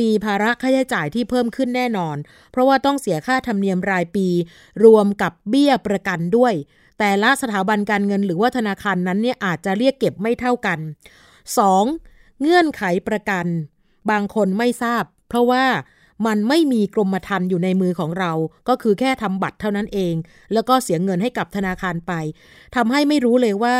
[0.00, 2.16] มีภาระค่าใช้จ่ายที่เพิ่มขึ้นแน่นอน
[2.50, 4.28] เพราะว่าต้องเสียค่าธรรมเนียมรายปี
[4.84, 6.54] รวมกับเบี้ยประกันด้วย
[6.98, 10.78] แต่ละสถาบันการเงินหรือว่าธนาคารนั้นเนี่ยอาจจะเรียกเก็บไม่เท่ากัน
[11.60, 12.40] 2.
[12.40, 13.46] เงื่อนไขประกัน
[14.10, 15.64] บางคนไม่ทราบ เพราะว่า
[16.26, 18.32] มันไม่มีกรมธรรม์อยู่ในมือของเรา
[18.68, 20.14] ก็คือแค่ทำบัตรเท่านั้นเอง
[20.52, 22.12] แล้วก็เสียเงินให้กับธนาคารไป
[22.76, 23.76] ทำให้ไม่รู้เลยว่า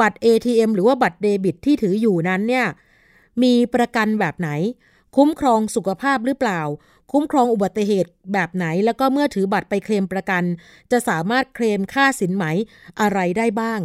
[0.00, 2.66] บัตร ATM หรือว่าบัตรเดบิตที่ถืออยู่นั้นเนี่ย
[3.42, 4.50] มีประกันแบบไหน
[5.16, 6.60] คุ้มครองสุขภาพหรือเปล่า
[7.12, 10.42] คุ้มครองอุบัติเหตุแบบไหน แล้วก็เมื่อถือบัตรไปเคลมประกัน
[10.90, 12.44] จะสามารถเคลมค่าสินไหม
[13.00, 13.80] อะไรได้บ้าง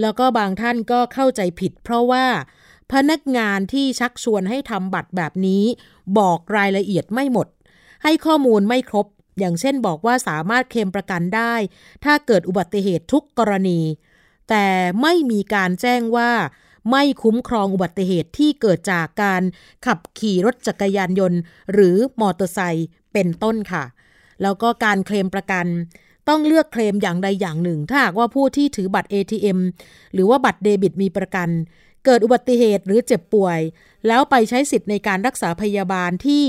[0.00, 2.26] แล้วก็บางท่านก็เข้าใจผิด เพราะว่า
[2.92, 5.64] พนักงานที่ชักชวนให้ทำบัตรแบบนี้
[6.18, 7.48] บอกรายละเอียดไม่หมด
[8.02, 9.06] ให้ข้อมูลไม่ครบ
[9.38, 11.54] อย่างเช่นบอกว่าสามารถเคลมประกันได้
[12.04, 13.80] ถ้าเกิดอุบัติเหตุทุกกรณี
[14.48, 14.66] แต่
[15.02, 16.30] ไม่มีการแจ้งว่า
[16.90, 19.42] ไม่คุ้มครองอุบัติเหตุที่เกิดจากการ
[19.86, 21.40] ขับขี่รถจักรยานยนต์
[21.72, 23.84] หรือมอเตอร์ไซค์เป็นต้นค่ะ
[24.42, 25.66] แล้วก็การเคลมประกัน
[26.28, 29.58] ต้องเลือกเคลมอย่างใดอย่างหนึ่ง ถ้าหากว่าผู้ที่ถือบัตร ATM
[30.14, 31.48] หรือว่าบัตรเดบิตมีประกัน
[32.06, 33.60] เกิดอุบัติเหตุหรือเจ็บป่วย
[34.06, 36.44] แล้วไปใช้สิทธิ์ในการรักษาพยาบาลที่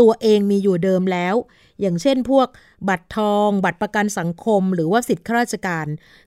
[0.00, 1.34] ตัวเองมีอยู่เดิมแล้ว
[1.80, 2.48] อย่างเช่นพวก
[2.88, 5.86] บัตรทอง บัตรประกันสังคม หรือว่าสิทธิข้าราชการ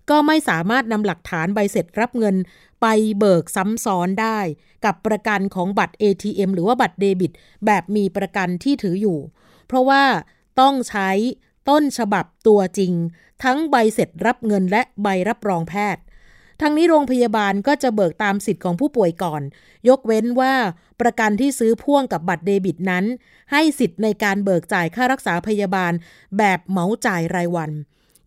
[0.10, 2.36] ก็ไม่สามารถนำหลักฐานใบเสร็จรับเงิน
[2.82, 2.86] ไป
[3.20, 4.40] เบิกซ้ำซ้อนได้
[4.86, 7.32] กับประกันของบัตร ATM หรือว่าบัตรเดบิต
[7.66, 9.20] แบบมีประกันที่ถืออยู่
[9.68, 10.04] เพราะว่า
[10.60, 11.10] ต้องใช้
[11.70, 12.94] ต้นฉบับตัวจริง
[13.44, 16.04] ทั้งใบเสร็จรับเงินและใบรับรองแพทย์
[16.62, 19.42] ทั้งนี้โรงพยาบาลก็จะเบิกตามสิทธิ์ของผู้ป่วยก่อน
[19.90, 20.54] ยกเว้นว่า
[21.02, 23.06] ประกันที่ซื้อพ่วงกับบัตรเดบิตนั้น
[23.52, 25.94] ให้สิทธิ์ในการเบิกจ่ายค่ารักษาพยาบาล
[26.38, 27.72] แบบเหมาจ่ายรายวัน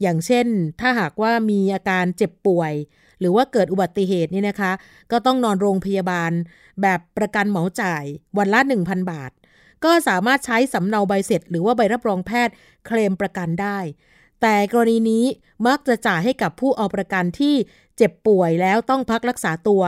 [0.02, 0.46] อย่างเช่น
[0.80, 2.72] ถ้าหากว่ามีอาการเจ็บป่วย
[3.20, 4.72] หรือว่าเกิดอุบัติเหตุนี่นะคะ
[5.10, 6.32] ก็ต้องนอนโรงพยาบาล
[6.82, 8.04] แบบประกันเหมาจ่าย
[8.38, 9.30] วันละ 1,000 บาท
[9.84, 12.54] ก็สามารถใช้สำเนาใบเสร็จ หรือว่าใบรับรองแพทย์
[12.86, 13.78] เคลมประกันได้
[14.42, 15.24] แต่กรณีนี้
[15.66, 17.54] มักจะจ่ายให้กับผู้เอาประกันที่
[17.96, 19.82] เจ็บป่วยแล้วต้องพักรักษาตัว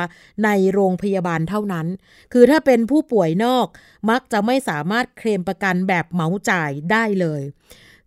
[0.44, 1.86] ในโรงพยาบาลเท่านั้น
[2.32, 3.66] คือถ้าเป็นผู้ป่วยนอก
[4.10, 7.42] มักจะไม่สามารถเคลมประกันแบบเหมาจ่ายได้เลย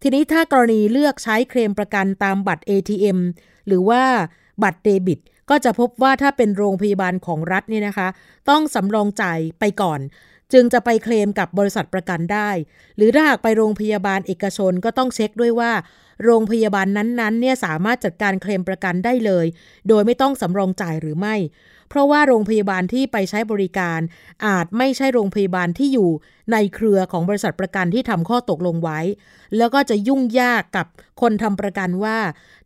[0.02, 3.20] ทีนี้ถ้ากรณีเลือกใช้เคลมประกันตามบัตร ATM
[3.68, 4.04] หรือว่า
[4.64, 8.08] บัตรเดบิตก็จะพบว่าถ้าเป็นโรงพยาบาลของรัฐเนี่ยนะคะ
[8.50, 10.00] ต้องสำรองจ่ายไปก่อน
[10.54, 12.50] จึงจะไปเคลมกับบริษัทประกันได้
[12.98, 15.72] หรือถ้าหากไปโรงพยาบาลเอกชนก็ต้องเช็คด้วยว่า
[16.24, 19.46] โรงพยาบาลนั้นๆเนี่ยสามารถจัดการเคลมประกันได้เลย
[19.90, 21.36] โดยไม่ต้องสำรองจ่ายหรือไม่
[21.92, 24.00] เพราะว่าโรงพยาบาลที่ไปใช้บริการ
[24.46, 26.10] อาจไม่ใช่โรงพยาบาลที่อยู่
[26.52, 29.00] ในเครือของบริษัทประกันที่ทำข้อตกลงไว้
[29.58, 30.86] แล้วก็จะยุ่งยากกับ
[31.22, 32.18] คนทำประกันว่า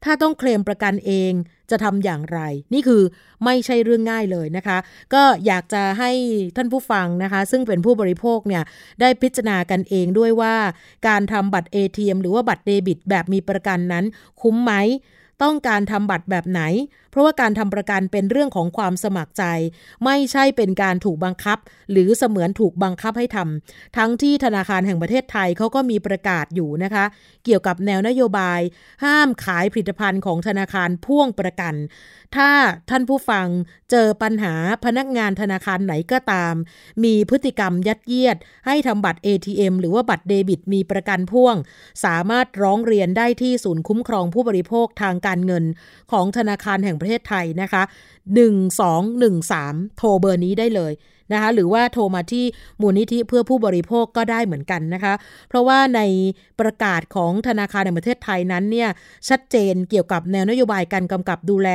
[0.04, 1.32] ถ้าต้องเคลมประกันเอง
[1.72, 2.40] จะทำอย่างไร
[2.74, 3.02] นี่คือ
[3.46, 4.78] ไม่ใช่เรื่องง่ายเลยนะคะ
[5.14, 6.12] ก็อยากจะให้
[6.56, 8.64] ท่านผู้ฟังนะคะ ซึ่งเป็นผู้บริโภคเนี่ย
[9.02, 10.56] ได้พิจารณากันเองด้วยว่า
[11.08, 14.06] การทำบัตร ATM หรือว่าบัตรเดบิตแบบมีประกันนั้น
[14.42, 14.74] คุ้มไหม
[15.44, 16.62] ต้องการทำบัตรแบบไหน
[17.16, 19.44] เพราะว่าการทำประกันเป็นเรื่องของความสมัครใจ
[20.06, 21.58] ไม่ใช่เป็นการถูกบังคับ
[21.92, 27.06] หรือเสมือนถูกบังคับให้ทำทั้งที่ธนาคารแห่งประเทศไทยเขาก็มีประกาศอยู่นะคะ
[27.46, 28.60] เกี่ยวกับแนวนโยบาย
[29.04, 31.76] ห้ามขายผลิตภัณฑ์ของธนาคารพ่วงประกัน
[32.36, 32.50] ถ้า
[32.90, 33.48] ท่านผู้ฟัง
[33.92, 36.54] เจอปัญหาพนักงานธนาคารไหนก็ตาม
[37.04, 41.56] มีพฤติกรรมยัดเยียด ให้ทำบัตร ATM หรือว่าบัตรเดบิตมีประกันพ่วง
[42.06, 45.64] สามารถร้องเรียนได้ที่ศูนย์คุ้มครองผู้บริโภคทางการเงิน
[46.12, 47.84] ของธนาคารแห่งประเทศไทยนะคะ
[49.16, 50.94] 1213 โทรเบอร์นี้ได้เลย
[51.34, 52.46] นะคะหรือว่าโทรมาที่
[52.82, 55.14] มูลนิธิเพื่อผู้บริโภคก็ได้เหมือนกันนะคะ
[55.50, 56.02] เพราะว่าใน
[56.60, 58.90] ประกาศของธนาคารแห่งประเทศไทยนั้นเนี่ย
[59.30, 61.70] ชัดเจนเกี่ยวกับแนวนโยบายการกำกับดูแล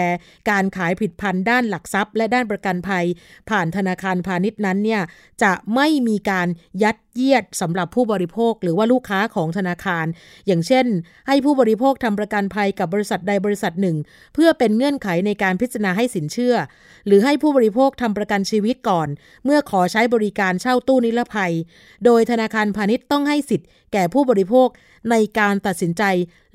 [0.51, 3.05] การขายผลิตภัณฑ์ด้านหลักทรัพย์ และด้านประกันภัย
[3.51, 5.03] ผ่านธนาคารพาณิชย์นั้นเนี่ย
[5.43, 6.49] จะไม่มีการ
[6.83, 10.07] ยัดเยียดสำหรับผู้บริโภคหรือว่าลูกค้าของธนาคาร
[10.47, 10.87] อย่างเช่น
[11.29, 13.97] ให้ผู้บริโภคทำประกันภัยกับบริษัทใดบริษัทหนึ่ง
[14.35, 16.55] เพื่อเป็นเงื่อนไขในการพิจารณาให้สินเชื่อ
[17.07, 19.09] หรือให้ผู้บริโภคทำประกันชีวิตก่อน
[19.45, 21.53] เมื่อขอใช้บริการเช่าตู้นิรภัย
[22.05, 24.69] โดยธนาคารพาณิชย์ต้องให้สิทธิ์ แก่ผู้บริโภค
[25.11, 26.03] ในการตัดสินใจ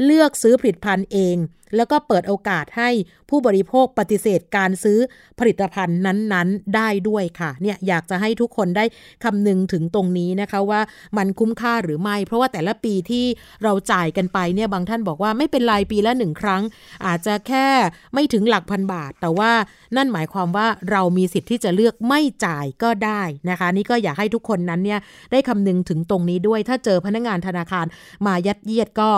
[0.03, 1.37] เลือกซื้อผลิตภัณฑ์เอง
[1.75, 2.89] แล้วก็เปิดโอกาสให้
[3.29, 4.99] ผู้บริโภคปฏิเสธการซื้อ
[5.39, 8.85] ผลิตภัณฑ์นั้นๆ ได้ด้วยค่ะเนี่ยอยากจะให้ทุกคนได้
[9.23, 10.81] คำนึงถึงตรงนี้นะคะว่า
[11.17, 13.25] มันคุ้มค่าหรือไม่ เพราะว่าแต่ละปีที่
[13.63, 16.61] เราจ่ายกันไปเนี่ยบางท่านบอกว่าไม่เป็นไรปีละหนึ่งครั้ง
[17.05, 17.67] อาจจะแค่
[18.13, 19.51] ไม่ถึงหลักพันบาท แต่ว่า
[19.95, 24.99] นั่นหมายความว่าเรามีสิทธิ์ที่จะเลือกไม่จ่ายก็ได้นะคะ นี่ก็อยากให้ทุกคนนั้นเนี่ย
[25.31, 27.85] ได้คำนึงถึงตรงนี้ด้วยถ้าเจอพนักงานธนาคาร
[28.25, 29.11] มายัดเยียดก็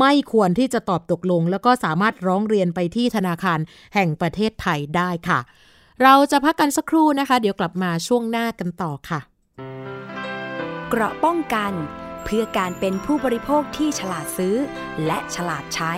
[0.00, 3.58] ไม่ควรที่จะตอบตกลง แล้วก็สามารถร้องเรียนไปที่ธนาคาร
[3.94, 5.40] แห่งประเทศไทยได้ค่ะ
[6.02, 9.20] เราจะพักกันสักครู่นะคะ เดี๋ยวกลับมาช่วงหน้ากันต่อค่ะ
[10.88, 11.72] เกราะป้องกัน
[12.24, 14.56] เพื่อการเป็นผู้บริโภคที่ฉลาดซื้อ
[15.06, 15.92] และฉลาดใช้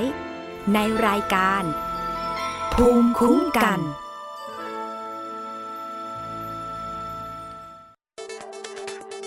[0.75, 1.63] ในรายการ
[2.75, 3.81] ภูมิคุ้มกัน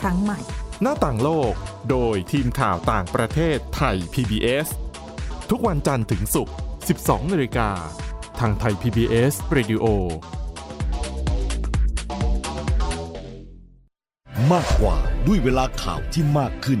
[0.00, 0.38] ครั้งใหม่
[0.82, 1.52] หน้าต่างโลก
[1.90, 4.68] โดยทีมข่าวต่างประเทศไทย PBS
[5.50, 6.54] ทุกวันจันทร์ถึงศุกร์
[6.92, 7.70] 12 นาฬิกา
[8.40, 9.84] ทางไทย PBS Radio
[14.52, 16.80] มากกว่าด้วยเวลาข่าวที่มากขึ้น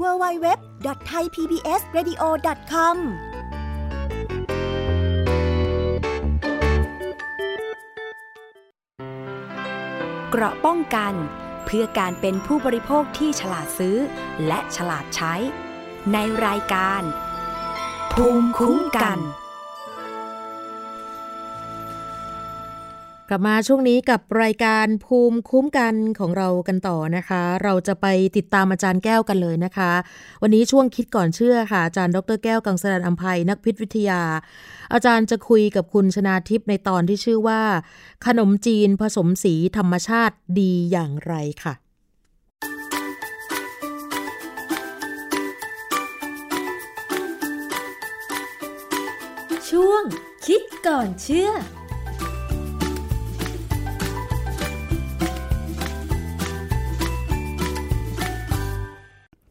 [0.00, 2.96] www.thaipbsradio.com
[10.30, 11.14] เกราะป้องกัน
[11.64, 13.96] เพื่อการเป็นผู้บริโภคที่ฉลาดซื้อ
[14.46, 15.34] และฉลาดใช้
[16.12, 17.02] ในรายการ
[18.12, 19.18] ภูมิคุ้มกัน
[23.32, 29.92] ลับมาช่วงนี้กับรายการภูมิคุ้มกันของเรากันต่อนะคะ เราจะไปติดตามอาจารย์แก้วกันเลยนะคะ
[30.42, 34.22] วันนี้ช่วงคิดก่อนเชื่อค่ะ อาจารย์ดรแก้วกังสดานอัมภัยนักพิษวิทยา
[34.92, 37.62] อาจารย์จะคุยกับคุณชนาทิพย์ในตอนที่ชื่อว่า
[38.26, 41.74] ขนมจีนผสมสีธรรมชาติดีอย่างไรค่ะ
[49.68, 50.02] ช่วง
[50.46, 51.50] คิดก่อนเชื่อ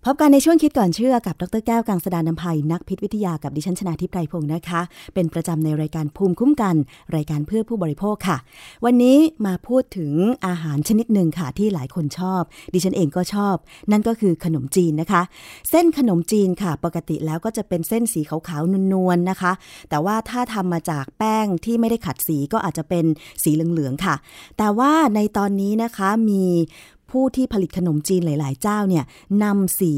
[0.05, 4.81] พบกันในช่วงคิดก่อนเชื่อกับดรแก้วกังสดานนภัยนักพิษวิทยากับดิฉันชนาทิพไพรพงศ์นะคะ
[5.13, 6.75] เป็นประจำในรายการภูมิคุ้มกัน
[7.15, 8.37] รายการเพื่อผู้บริโภคค่ะ
[8.85, 10.13] วันนี้มาพูดถึง
[10.47, 12.41] อาหารชนิดหนึ่งค่ะที่หลายคนชอบ
[12.73, 13.55] ดิฉันเองก็ชอบ
[13.91, 15.21] นั่นก็คือขนมจีนนะคะ
[15.69, 19.51] เส้นขนมจีนค่ะ ปกติแล้วก็จะเป็นเส้นสีขาวๆนวลๆนะคะ
[19.89, 23.05] แต่ว่าถ้าทำมาจากแป้งที่ไม่ได้ขัดสีก็อาจจะเป็น
[23.43, 24.15] สีเหลืองๆค่ะ
[24.57, 26.45] แต่ว่าในตอนนี้นะคะมี
[27.11, 29.05] ผู้ที่ผลิตขนมจีนหลาย ๆ เจ้าเนี่ย
[29.43, 29.93] นำสี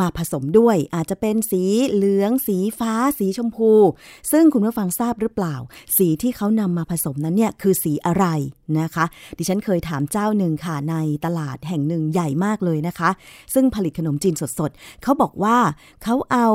[0.00, 3.72] มาผสมด้วย อาจจะเป็นสีเหลือง สีฟ้า สีชมพู
[4.32, 5.56] ซึ่งคุณผู้ฟังทราบหรือเปล่า
[5.96, 8.24] สีที่เขานำมาผสมนั้นเนี่ยคือสีอะไร
[8.80, 9.04] นะคะ
[9.38, 13.10] ดิฉันเคยถามเจ้าหนึ่งค่ะในตลาดแห่งหนึ่งใหญ่มากเลยนะคะ
[13.54, 15.56] ซึ่งผลิตขนมจีนสดๆเขาบอกว่า
[16.02, 16.48] เขาเอา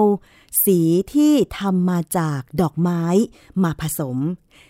[0.65, 0.79] สี
[1.13, 3.03] ที่ทำมาจากดอกไม้
[3.63, 4.17] มาผสม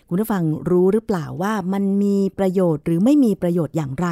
[0.08, 4.08] คุณผู้ฟังรู้หรือเปล่าว่ามันมีประโยชน์หรือไม่มีประโยชน์อย่างไร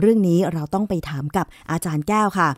[0.00, 2.48] เรื่องนี้เราต้องไปถามกับอาจารย์แก้วค่ะ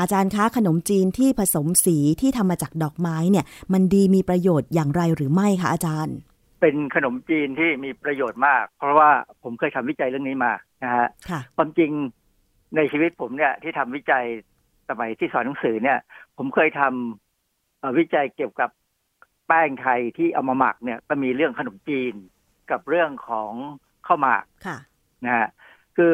[0.00, 6.16] อาจารย์คะขนมจีนที่ผสมสีที่ทำมาจากดอกไม้เนี่ย มันดีมีประโยชน์อย่างไรหรือไม่คะอาจารย์
[6.60, 9.10] เป็นขนมจีนที่มีประโยชน์มาก เพราะว่า
[9.42, 10.52] ผมเคยทำวิจัยเรื่องนี้มา
[10.84, 11.90] นะฮะค่ะความจริง
[12.76, 14.24] ในชีวิตผมเนี่ย ที่ทำวิจัย
[14.88, 15.98] สมัยที่สอนหนังสือเนี่ย
[16.36, 18.70] ผมเคยทำวิจัยเกี่ยวกับ
[19.46, 22.14] แป้งไทยที่เอามาหมักเนี่ยก็มีเรื่องขนมจีน
[22.70, 23.52] กับเรื่องของ
[24.06, 24.78] ข้าวหมากค่ะ
[25.24, 25.48] นะฮะ
[25.96, 26.12] คือ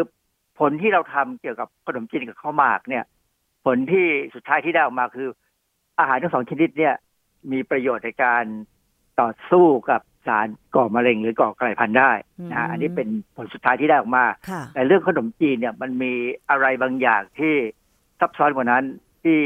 [0.58, 3.04] ผลที่เราทำเกี่ยวกับขนมจีนกับข้าวหมากเนี่ย
[3.64, 5.28] ผลที่สุดท้ายที่ได้ออกมาคือ
[5.98, 6.94] อาหารทั้งสองชนิดเนี่ย
[7.52, 8.44] มีประโยชน์ในการ
[9.20, 10.46] ต่อสู้กับ สาร
[10.76, 12.10] ก่อมะเร็งหรือก่อกลายพันธุ์ได้
[12.50, 14.24] นะฮะอันนี้เป็นผลสุดท้ายที่ได้ออกมา
[14.74, 16.12] แต่เรื่องขนมจีนเนี่ยมันมี
[16.50, 17.54] อะไรบางอย่างที่
[18.20, 18.84] ซับซ้อนกว่านั้น
[19.24, 19.40] ที่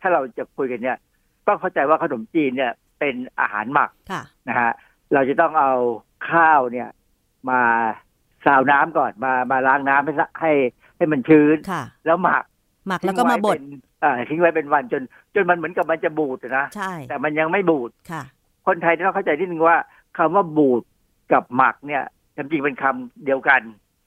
[0.00, 0.98] ถ้าเราจะคุยกันเนี่ย
[1.46, 3.90] ต้องเข้าใจว่าขนมจีนเนี่ยเป็นอาหารหมัก
[4.48, 4.70] นะฮะ
[5.14, 5.72] เราจะต้องเอา
[6.30, 6.88] ข้าวเนี่ย
[7.50, 7.60] มา
[8.44, 10.52] ซาวน้ำก่อนมามาล้างน้ำให้ให้
[10.96, 11.56] ให้มันชื้น
[12.06, 12.44] แล้วหมัก
[12.88, 13.56] หมักแล้วก็มาบด
[14.02, 15.02] อ่าทิ้งไว้เป็นวันจน
[15.34, 18.22] จนมันเหมือนกับมันจะบูดนะใช่แต่มันยังไม่บูดค่ะ
[18.66, 19.76] คนไทยต้องเข้าใจนิดนึงว่า
[20.16, 20.82] คำว่าบูด
[21.32, 22.04] กับหมักเนี่ย
[22.36, 23.60] จริงๆเป็นคำเดียวกัน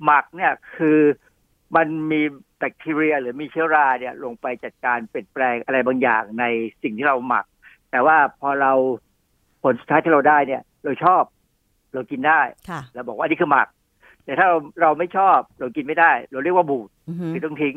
[0.06, 0.99] หมักเนี่ยคือ
[1.76, 2.22] มันมี
[2.58, 6.45] แบคทีเรีย หรือมีเชื้อราเนี่ยลงไปจัดการเปลี่ยนแปลงอะไรบางอย่างใน
[6.82, 7.45] สิ่งที่เราหมัก
[7.91, 8.74] แต่ว่าพอเรา
[9.64, 11.24] ผลสุดท้ายที่เราได้เนี่ย เราชอบ
[11.93, 12.41] เรากินได้
[12.93, 13.68] เราบอกว่านี่คือหมัก
[14.26, 16.89] แต่ถ้าเราเราไม่ชอบเรากินไม่ได้ เราเรียกว่าบูด
[17.34, 17.76] คือต้องทิ้ง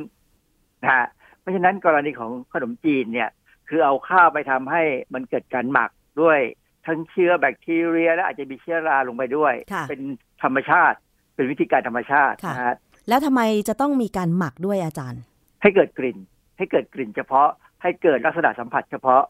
[0.82, 1.06] นะฮะ
[1.40, 3.30] เพราะฉะนั้นกรณีของขนมจีนเนี่ย
[3.68, 4.82] คือเอาข้าวไปทำให้
[5.14, 5.90] มันเกิดการหมัก
[6.22, 6.40] ด้วย
[6.86, 9.54] ทั้งเชื้อแบคทีเรีย และอาจจะมีเชื้อราลงไปด้วย
[9.88, 10.00] เป็น
[10.42, 10.98] ธรรมชาติ
[11.34, 12.76] เป็นวิธีการธรรมชาตินะฮะ
[13.08, 15.22] แล้วทำไมจะต้องมีการหมักด้วยอาจารย์
[15.62, 16.18] ให้เกิดกลิ่น
[16.58, 17.48] ให้เกิดกลิ่นเฉพาะ
[17.82, 19.22] ให้เกิดลักษณะสัมผัสเฉพาะ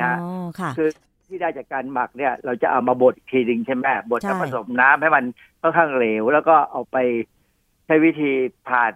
[0.00, 0.16] นะ
[0.60, 0.88] ค่ะคือ
[1.26, 5.24] ที่ได้จากการหมักเนี่ย เราจะเอามาบดทีหนึ่งใช่ไหมบดแล้วผสมน้ำให้มัน
[5.60, 6.96] ค่อนข้างเหลว แล้วก็เอาไป
[7.86, 8.32] ใช้วิธี
[8.68, 8.94] ผ่าน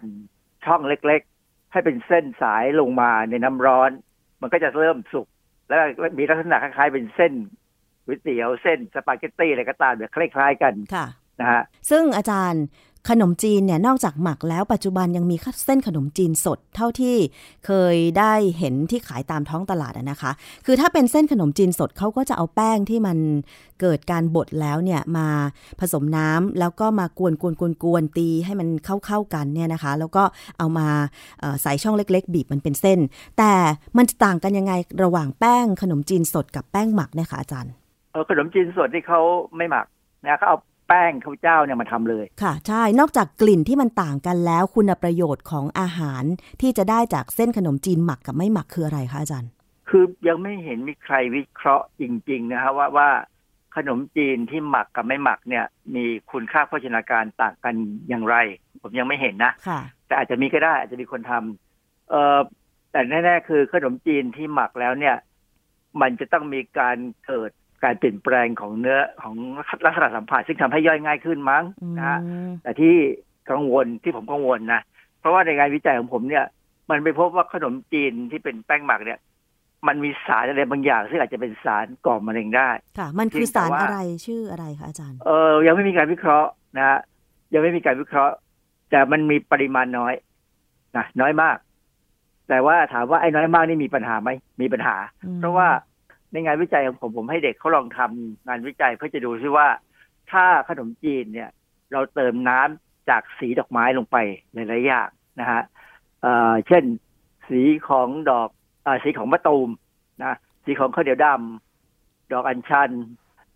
[0.65, 3.91] ช่องเล็กๆ ให้เป็นเส้นสายลงมาในน้ำร้อน
[4.41, 5.27] มันก็จะเริ่มสุก
[5.69, 5.81] แล้ว
[6.19, 7.33] มีลักษณะคล้ายๆเป็นเส้น
[8.05, 11.07] ก๋วยเตี๋ยวเส้นสปาเกตตี้อะไรก็ตามแบบคล้ายๆกันค่ะ
[11.41, 12.65] นะฮะซึ่งอาจารย์
[13.09, 17.17] ขนมจีนเนี่ยนอกจากหมักแล้วปัจจุบันยังมีเส้นขนมจีนสดเท่าที่
[17.67, 20.31] เคยได้เห็นที่ขายตามท้องตลาดนะคะ
[20.67, 23.19] คือถ้าเป็นเส้นขนมจีนสดเขาก็จะเอาแป้งที่มัน
[23.81, 25.29] เกิดการบดแล้วเนี่ยมา
[25.81, 30.23] ผสมน้ำแล้วก็มากวนกวนกวนกวนตีให้มันเข้าๆกันเนี่ยนะคะ แล้วก็
[30.59, 30.89] เอามา
[31.63, 32.99] ใส่ช่องเล็ก ๆ บีบมันเป็นเส้น
[33.39, 33.53] แต่
[33.97, 34.73] มันจะต่างกันยังไง
[35.03, 37.73] ระหว่างแป้งขนมจีนสดกับแป้งหมักเนี่ยคะอาจารย์
[38.11, 39.21] เออขนมจีนสดที่เขา
[39.57, 39.87] ไม่หมัก
[40.23, 40.59] นะเขาเอา
[40.89, 46.25] แป้งข้าวเจ้าเนี่ยมาทำเลย ค่ะ ใช่ นอกจากกลิ่นที่มันต่างกันแล้ว คุณประโยชน์ของอาหาร
[46.61, 49.51] ที่จะได้จากเส้นขนมจีนหมักกับไม่หมักคืออะไรคะอาจารย์
[49.89, 53.09] คือยังไม่เห็นมีใครวิเคราะห์จริง ๆ นะฮะว่าว่า
[53.77, 57.75] ขนมจีนที่หมักกับไม่หมักเนี่ย มีคุณค่าโภชนาการต่างกัน
[58.09, 58.37] อย่างไร
[58.83, 62.41] ผมยังไม่เห็นนะค่ะแต่อาจจะมีก็ได้ อาจจะมีคนทำเอ่อ
[62.93, 65.17] แต่แน่ ๆ คือขนมจีนที่หมักแล้วเนี่ย
[66.01, 66.97] มันจะต้องมีการ
[67.27, 67.51] เกิด
[67.85, 69.35] การเปลี่ยนแปลงของเนื้อของ
[69.87, 71.65] ลักษณะสัมผัสซึ่งทำให้ย่อยง่ายขึ้นมั้ง
[71.99, 72.19] นะฮะ
[72.63, 72.95] แต่ที่
[73.51, 74.81] กังวลที่ผมกังวลนะ
[75.21, 76.45] เพราะว่าในงานวิจัยของผมเนี่ย
[76.91, 79.21] มันไปพบว่าขนมจีนที่เป็นแป้งหมักเนี่ย
[79.87, 82.69] มันมีสารอะไรบางอย่าง ซึ่งอาจจะเป็นสารก่อมะเร็งได้
[82.99, 86.99] ค่ะ มันคือสารอะไรชื่ออะไรคะอาจารย์ เออยังไม่มีการวิเคราะห์นะฮะ
[87.55, 88.35] ยังไม่มีการวิเคราะห์
[88.91, 90.15] แต่มันมีปริมาณน้อย
[90.97, 91.57] นะน้อยมาก
[92.49, 94.31] แต่ว่าถามว่าไอ้น้อยมากนี่มีปัญหาไหม
[94.63, 94.97] มีปัญหา
[95.39, 95.69] เพราะว่า
[96.33, 99.69] ในงานวิจัยของผมผมให้เด็กเขาลองทำงานวิจัยเพื่อจะดูซิว่า
[100.33, 101.51] ถ้าขนมจีนเนี่ย
[101.93, 104.17] เราเติมน้ำจากสีดอกไม้ลงไป
[104.55, 105.09] ในหลายอย่าง
[105.41, 105.63] นะฮะ
[106.67, 106.85] เช่น
[107.49, 108.49] สีของดอก
[108.87, 109.69] อสีของมะตูม
[110.23, 112.91] นะสีของข้าวเหนียวดำดอกอัญชัน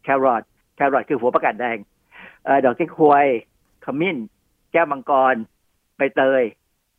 [0.02, 0.42] แครอท
[0.74, 1.78] แครอทคือหัวประกาศแดง
[2.46, 3.26] อดอกเก๊กฮวย
[3.84, 4.16] ขมิ้น
[4.72, 5.34] แก้วมังกร
[5.96, 6.42] ใบเตย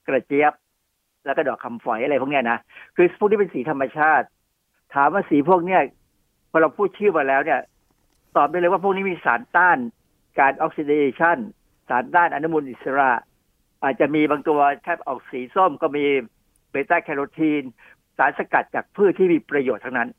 [0.07, 0.53] กระเจี๊ยบ
[1.25, 2.59] แล้วก็ดอกคำฝอยอะไรพวกนี้นะ
[2.95, 4.27] คือพวกนี้เป็นสีธรรมชาติ
[4.93, 5.81] ถามว่าสีพวกเนี้ย
[6.51, 7.59] พอเราพูดชื่อมาแล้วเนี่ย
[8.35, 9.77] ตอบได้เลยว่าพวกนี้มีสารต้าน
[10.39, 11.37] การออกซิเดชัน
[11.89, 13.11] สารต้านอนุมูลอิสระ
[13.83, 16.05] อาจจะมีบางตัวแทบออกสีส้มก็มี
[16.71, 17.63] เบต้าแคโรทีน
[18.17, 20.09] สารสกัดจากพืชที่มีประโยชน์ทั้งนั้น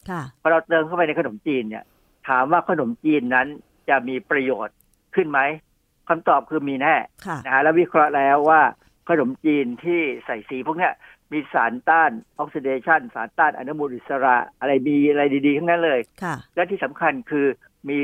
[0.40, 1.84] พอเราเติมเข้าไปในขนมจีนเนี่ย
[2.28, 3.46] ถามว่าขนมจีนนั้น
[3.88, 4.76] จะมีประโยชน์
[5.14, 5.40] ขึ้นไหม
[6.08, 6.94] คำตอบคือมีแน่
[7.44, 8.60] นะฮะแล้ววิเคราะห์แล้วว่า
[9.08, 10.92] ขนมจีนที่ใส่สีพวกเนี้ย
[11.32, 16.00] มีสารต้านออกซิเดชันสารต้านอนุมูลอิสระ อะไรมีอะไรดีๆทั้งนั้นเลย
[16.54, 17.46] และที่สำคัญคือ
[17.90, 18.00] มี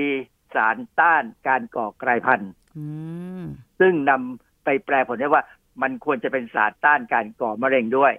[0.55, 2.53] สารต้านการก่อกลายพันธุ์
[3.81, 5.45] ซึ่งนำไปแปลผลได้ว่า
[5.83, 8.13] มันควรจะเป็นสารต้านการก่อมะเร็งด้วย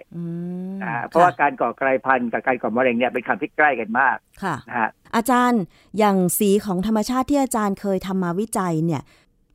[0.84, 5.62] อ่าเพราะว่าการก่อกลายพันธุ์กับการก่อมะเร็งเนี่ยเป็นคำที่ใกล้กันมากค่ะนะฮะอาจารย์
[5.98, 9.02] อย่างสีของธรรมชาติที่อาจารย์เคยทำมาวิจัยเนี่ย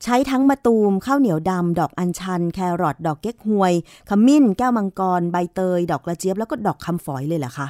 [0.03, 3.73] ใช้ทั้งมะตูมข้าวเหนียวดำ ดอกอัญชัน แครอทดอกเก๊กฮวย
[4.09, 7.67] ขมิ้น แก้วมังกร ใบเตย ดอกกระเจี๊ยบ แล้วก็ดอกคำฝอยเลยเหรอคะ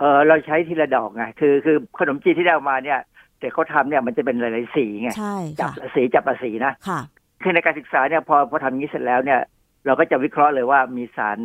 [0.00, 3.00] เออเราใช้ทีละดอกไงคือคือขนมจีนที่ได้มาเนี่ย
[3.38, 7.00] แต่เขาทำเนี่ยมันจะเป็นหลายๆสีไงใช่จับสีจับสีนะค่ะ
[7.42, 9.40] คือในการศึกษาเนี่ยพอพอทำนี้เสร็จแล้วเนี่ย
[9.86, 11.38] เราก็จะวิเคราะห์เลยว่ามีสาร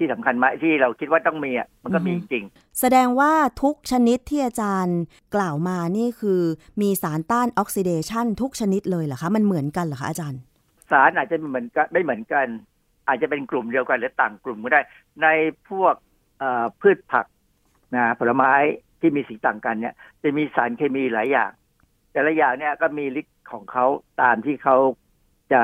[0.00, 2.44] ที่สำคัญไหมที่เราคิดว่าต้องมีอะมันก็มีจริง
[2.80, 3.32] แสดงว่า
[3.62, 5.00] ทุกชนิดที่อาจารย์
[5.34, 6.40] กล่าวมานี่คือ
[6.82, 10.40] มีสารต้านออกซิเดชันทุกชนิดเลยเหรอคะมันเหมือนกันเหรอคะอาจารย์
[10.90, 12.46] สารอาจจะไม่เหมือนกันไม่เหมือนกัน
[13.08, 14.80] อาจจะเป็นกลุ่มเดียวกันหรือต่างกลุ่มก็ได้
[15.22, 15.26] ใน
[15.70, 15.94] พวก
[16.80, 17.26] พืชผัก
[17.94, 18.52] นะผลไม้
[19.00, 21.50] ที่มีสีต่างกันเนี่ย จะมีสารเคมีหลายอย่าง
[22.12, 23.86] แต่ละอย่างเนี่ยก็มีฤทธิ์ของเขา
[24.22, 24.76] ตามที่เขา
[25.52, 25.62] จะ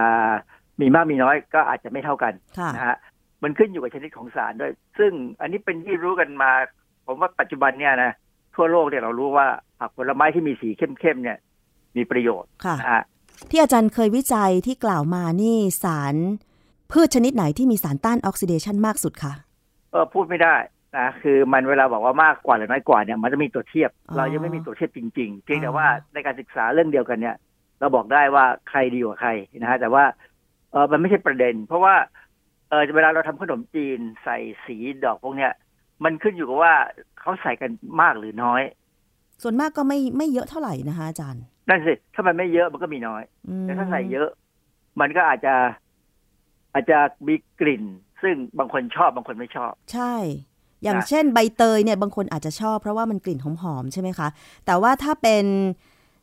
[0.81, 2.97] มีมากมีน้อยก็อาจจะไม่เท่ากันค่ะนะฮะ
[3.43, 6.51] มันขึ้นอยู่กับชนิดของสารด้วย ซึ่งอันนี้เป็นที่รู้กันมา
[7.07, 8.13] ผมว่าปัจจุบันเนี่ยนะ
[8.55, 9.47] ทั่วโลกเนี่ยเรารู้ว่า
[9.79, 11.39] ผักผลไม้ที่มีสีเข้มๆเนี่ย
[11.97, 13.05] มีประโยชน์ค่ะนะฮะ
[13.51, 16.15] ที่อาจารย์เคยวิจัยที่กล่าวมานี่สาร
[16.93, 19.33] พืชชนิดไหนที่มีสารต้านออกซิเดชันมากสุดคะ
[19.91, 20.57] เออพูดไม่ได้
[20.99, 27.37] นะคือมันเวลาบอกว่ามากกว่าหรือน้อยกว่าเนี่ยมันจะมีตัวเทียบอ๋อเรายังไม่มีตัวเทียบจริงๆเพียงแต่ว่าในการศึกษาเรื่องเดียวกันเนี่ย
[27.81, 30.05] เราบอกได้ว่าใครดีกว่าใครนะฮะแต่ว่า
[30.73, 31.95] เออมันไม่ใช่ประเด็น เพราะว่า
[32.69, 35.53] เออเวลาเราทำขนมจีนใส่สีดอกพวกเนี้ย
[36.05, 36.75] มันขึ้นอยู่กับว่า
[37.21, 38.63] เขาใส่กันมากหรือน้อย
[39.43, 44.29] ส่วนมากก็ไม่ไม่เยอะเท่าไหร่นะคะอาจารย์นั่นสิถ้ามันไม่เยอะมันก็มีน้อยอืมแต่ถ้าใส่เยอะ
[45.01, 45.55] มันก็อาจจะ
[46.73, 47.83] อาจจะมีกลิ่น
[48.23, 50.15] ซึ่งบางคนชอบบางคนไม่ชอบ ใช่
[50.83, 54.29] อย่างนะเช่นใบเตยเนี่ย บางคนอาจจะชอบเพราะว่ามันกลิ่นหอมๆใช่ไหมคะ
[54.67, 55.45] แต่ว่าถ้าเป็น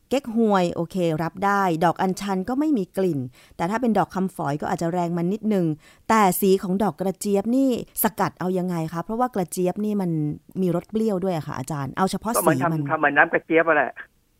[0.08, 3.20] เก๊กฮวยโอเค รับได้ ดอกอัญชันก็ไม่มีกลิ่น
[3.56, 5.66] แต่ถ้าเป็นดอกคำฝอยก็อาจจะแรงมันนิดนึง
[6.08, 7.70] แต่สีของดอกกระเจี๊ยบนี่
[8.02, 10.10] สกัดเอายังไงคะ เพราะว่ากระเจี๊ยบนี่มัน
[10.60, 13.92] มีรสเปรี้ยวด้วยอะค่ะอาจารย์ เอาเฉพาะก็เหมืสีอนมันทำทำเหมือนน้ำกระเจี๊ยบอะแหละ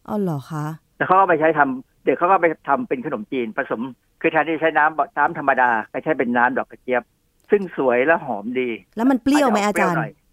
[0.08, 0.64] อ๋อเหรอคะ
[0.96, 3.82] แต่เขาก็ไปใช้ทำเด็กเขาก็ไปทำเป็นขนมจีนผสม
[4.20, 7.02] คือแทนที่จะใช้น้ำน้ำธรรมดาก็ใช้เป็นน้ำดอกกระเจี๊ยบ
[7.50, 10.23] ซึ่งสวยและหอมดี แล้วมันเปรี้ยวไหมอาจารย์จจะ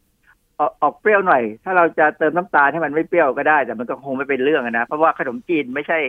[0.61, 5.99] ออกออกเปรี้ยวหน่อย ถ้าเราจะเติมน้ำตาลให้มันไม่เปรี้ยวก็ได้ แต่มันก็คงไม่เป็นเรื่องอะนะ เพราะว่าขนมจีนไม่ใช่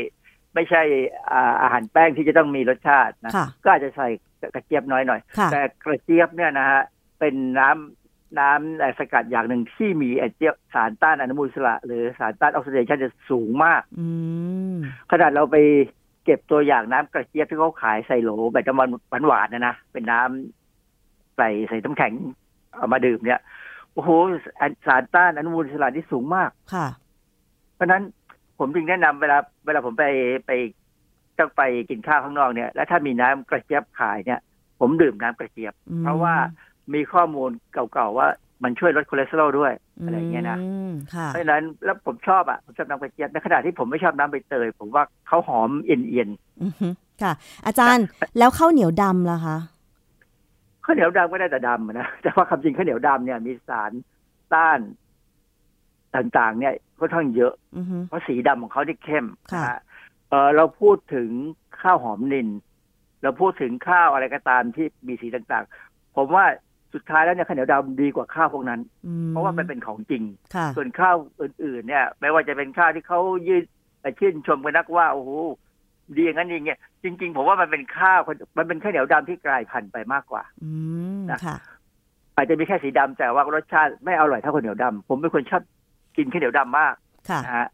[0.54, 0.82] ไม่ใช่
[1.30, 4.08] อ่าอาหารแป้งที่จะต้องมีรสชาตินะค่ะก็อาจจะใส่
[4.54, 6.82] กระเจี๊ยบน้อยหน่อยค่ะแต่กระเจี๊ยบเนี่ยนะฮะ
[7.18, 14.06] เป็นน้ำน้ำเอ่อสกัดอย่างหนึ่งที่มีไอเจี๊ยบสารต้านอนุมูลอิสระ หรือสารต้านออกซิเดชันจะสูงมากอื
[14.74, 14.76] ม
[15.10, 15.56] ขนาดเราไป
[16.24, 18.80] เก็บตัวอย่างน้ำกระเจี๊ยบที่เขาขายใส่โหลแบบน้ำ
[19.12, 22.12] มันหวานๆนะนะเป็นน้ำใส่ใส่น้ำแข็ง
[22.76, 23.40] เอามาดื่มเนี่ย
[23.94, 24.10] โอ้โห
[24.86, 26.86] สารต้านอนุมูลอิสระที่สูงมากค่ะ
[27.74, 28.02] เพราะฉะนั้น
[28.58, 30.04] ผมจึงแนะนำเวลา เวลาผมไป
[30.46, 30.50] ไป
[31.38, 34.40] ต้องไปกินข้าวข้างนอกเนี่ย แล้วถ้ามีน้ำกระเจี๊ยบขายเนี่ย
[34.80, 36.34] ผมดื่มน้ำกระเจี๊ยบอืมเพราะว่า
[36.94, 38.28] มีข้อมูลเก่าๆว่า
[38.62, 39.72] มันช่วยลดคอเลสเตอรอลด้วย
[40.04, 46.28] อะไรอย่างเงี้ยนะอืมค่ะเพราะฉะนั้นแล้วผมชอบอะผมชอบน้ำกระเจี๊ยบในขณะที่ผมไม่ชอบน้ำใบเตย ผมว่าเขาหอมเอียน
[46.62, 46.88] อือฮึ
[47.22, 47.32] ค่ะ
[47.66, 48.06] อาจารย์
[48.38, 49.71] แล้วข้าวเหนียวดำล่ะคะๆ
[50.84, 53.92] ข้าวเหนียวดำก็ได้แต่ดำอะนะแต่ว่าคำจริงข้าวเหนียวดำเนี่ยมีสาร
[54.54, 54.80] ต้าน
[56.14, 59.80] ต่างๆ เนี่ยค่อนข้างเยอะอือฮึเพราะสีดำของเขาที่เข้มค่ะนะฮะ
[60.28, 61.30] เออเราพูดถึง
[61.80, 62.48] ข้าวหอมนิน
[63.22, 66.44] เราพูดถึงข้าวอะไรก็ตามที่มีสีต่างๆ ผมว่า
[66.94, 70.22] สุดท้ายแล้วเนี่ยข้าวเหนียวดำดีกว่าข้าวพวกนั้นอืมเพราะว่ามันเป็นของจริง
[70.54, 73.64] ค่ะส่วนข้าวอื่น ๆ เนี่ย ไม่ว่าจะเป็นข้าวที่เขายืด
[74.00, 75.30] เอ่อชื่นชมกันนักว่าโอ้โห
[76.16, 78.20] ดีอย่างนั้นดีอย่างเงี้ยจริง ๆ ผมว่ามันเป็นข้าว
[78.58, 80.70] มันเป็นข้าวเหนียวดำที่กลายพันธุ์ไปมากกว่า อื
[81.20, 81.56] มนะค่ะ
[82.36, 85.62] อาจจะมีแค่สีดำแต่ว่ารสชาติไม่อร่อยเท่าข้าวเหนียวดำผมเป็นคนชอบ
[86.16, 86.94] กินข้าวเหนียวดำมาก
[87.30, 87.68] ค่ะนะฮะ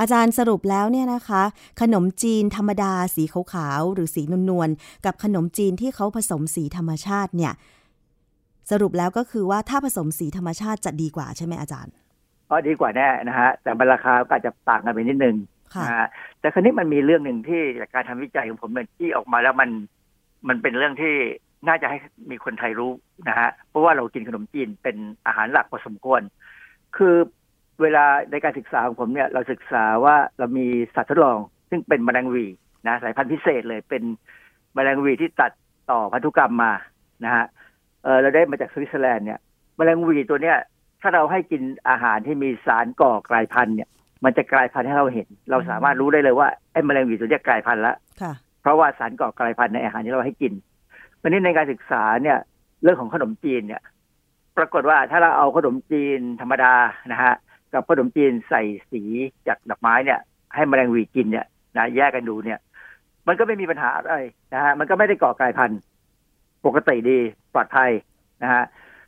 [0.00, 1.42] อาจารย์สรุปแล้วเนี่ยนะคะ
[1.80, 7.52] ขนมจีนธรรมดาสีขาวๆหรือสีนวลๆกับขนมจีนที่เขาผสมสีธรรมชาติเนี่ย
[8.70, 11.92] สรุปแล้วก็คือว่าถ้าผสมสีธรรมชาติจะดีกว่าใช่ไหมอาจารย์
[12.50, 15.57] ก็ดีกว่าแน่นะฮะแต่มันราคาก็อาจจะต่างกันไปนิดนึงค่ะนะฮะ
[16.40, 19.70] แต่ครั้นี้มันมีเรื่องหนึ่งที่จากการทำวิจัยของผมเนี่ยที่ออกมาแล้วมัน
[20.48, 21.14] มันเป็นเรื่องที่
[21.68, 21.98] น่าจะให้
[22.30, 22.92] มีคนไทยรู้
[23.28, 24.96] นะฮะเพราะว่าเรากินขนมจีนเป็น
[25.26, 26.20] อาหารหลักพอสมควร
[26.96, 27.14] คือ
[27.82, 31.38] เวลาในการศึกษาของผมเนี่ยเราศึกษาว่าเรามีสัตว์ทดลอง
[31.70, 32.46] ซึ่งเป็นแมลงวี
[32.86, 34.02] นะสายพันธุ์พิเศษเลยเป็น
[34.74, 35.52] แมลงวีที่ตัด
[35.90, 36.72] ต่อพันธุกรรมมา
[37.24, 37.44] นะฮะ
[38.02, 39.38] เออเราได้มาจากสวิตเซอร์แลนด์เนี่ย
[39.76, 40.56] แมลงวีตัวเนี้ย
[41.00, 43.88] ถ้าเราให้กินอาหารที่มีสารก่อกลายพันธุ์เนี่ย
[44.24, 50.52] มันจะกลายพันธุ์ให้เราเห็น เราสามารถรู้ได้เลยว่าไอ้แมลงหวีตัวเนี้ยกลายพันธุ์แล้วค่ะเพราะว่าสารก่อกลายพันธุ์ในอาหารที่เราให้กิน
[51.22, 52.38] วันนี้ในการศึกษาเนี่ย
[52.82, 53.82] เรื่องของขนมจีนเนี่ย
[54.56, 56.74] ปรากฏว่าถ้าเราเอาขนมจีนธรรมดา
[57.12, 57.34] นะฮะ
[57.72, 59.02] กับขนมจีนใส่สี
[59.46, 60.18] จากดอกไม้เนี่ย
[60.54, 61.46] ให้แมลงหวีกินเนี่ย
[61.76, 62.58] นะแยกกันดูเนี่ย
[63.26, 64.16] มันก็ไม่มีปัญหาอะไร
[64.54, 65.80] นะฮะมันก็ไม่ได้ก่อกลายพันธุ์
[66.66, 67.18] ปกติดี
[67.54, 67.90] ปลอดภัย
[68.42, 68.64] นะฮะ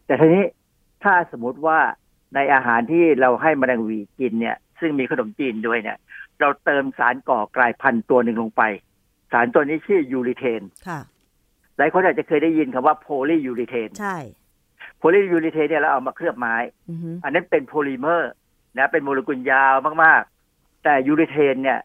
[0.06, 0.44] แต่ทีนี้
[1.04, 1.78] ถ้าสมมุติว่า
[2.34, 5.98] ในอาหารที่เราให้แมลงหวีกินเนี่ย ซึ่งมีขนมจีนด้วยเนี่ย
[6.40, 8.62] เราเติมสารก่อกลายพันธุ์ตัวหนึ่งลงไป
[9.32, 11.00] สารตัวนี้ชื่อยูริเทนค่ะ
[11.78, 14.16] หลายคนอาจจะเคยได้ยินคำว่าโพลียูริเทนใช่
[14.98, 16.56] โพลียูริเทนเนี่ยเราเอามาเคลือบไม้
[16.88, 18.32] อือฮึอันนั้นเป็นโพลิเมอร์
[18.78, 19.74] นะเป็นโมเลกุลยาว
[20.04, 21.78] มากๆ แต่ยูริเทนเนี่ย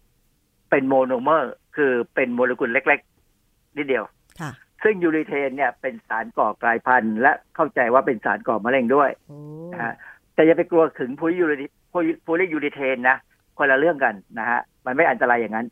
[0.69, 4.03] เป็นโมโนเมอร์คือเป็นโมเลกุลเล็กๆนิดเดียว
[4.39, 4.51] ค่ะ
[4.83, 9.37] ซึ่งยูริเทนเนี่ยเป็นสารก่อกลายพันธุ์และเข้าใจว่าเป็นสารก่อมะเร็งด้วยโอ้
[9.73, 9.93] นะฮะ
[10.33, 13.17] แต่อย่าไปกลัวถึง polyure- polyurethane นะ
[13.57, 15.67] คนละเรื่องกันนะฮะมันไม่อันตรายอย่างนั้น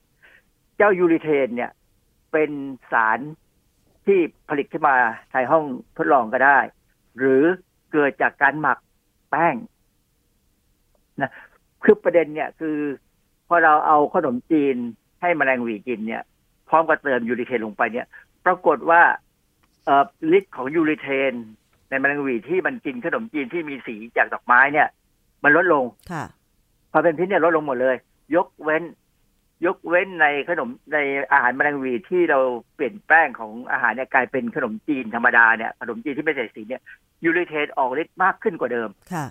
[0.78, 1.72] เจ้ายูริเทนเนี่ย
[2.32, 2.52] เป็น
[2.92, 3.20] สาร
[4.06, 4.20] ที่
[4.50, 4.96] ผลิตขึ้นมา
[5.32, 5.64] ในห้อง
[5.98, 6.60] ทดลองก็ได้
[7.18, 7.44] หรือ
[7.92, 8.80] เกิดจากการหมัก
[9.30, 9.56] แป้ง
[11.22, 11.32] นะ
[11.84, 12.78] คือประเด็นเนี่ยคือ
[13.48, 14.76] พอเราเอาขนมจีน
[15.22, 16.24] ให้แมลงหวีกินเนี่ย
[16.70, 18.08] พร้อมกับเติมยูริเทนลงไปเนี่ย
[18.46, 19.02] ปรากฏว่า
[20.38, 21.34] ฤทธิ์ของยูริเทน
[21.90, 24.88] ในแมลงหวีที่มันกินขนมจีนที่มีสีจากดอกไม้เนี่ย
[25.44, 26.26] มันลดลงค่ะ
[26.92, 27.96] พอเป็นพิษเนี่ยลดลงหมดเลย
[28.36, 28.84] ยกเว้น
[29.66, 30.98] ยกเว้นในขนมใน
[31.32, 32.40] อาหารแมลงหวีที่เรา
[32.76, 36.82] เปลี่ยนแป้งของอาหารเนี่ยกลายเป็นขนมจีนธรรมดาเนี่ยขนมจีนที่ไม่ใส่สีเนี่ย
[37.24, 39.26] ยูริเทนออกฤทธิ์มากขึ้นกว่าเดิมค่ะ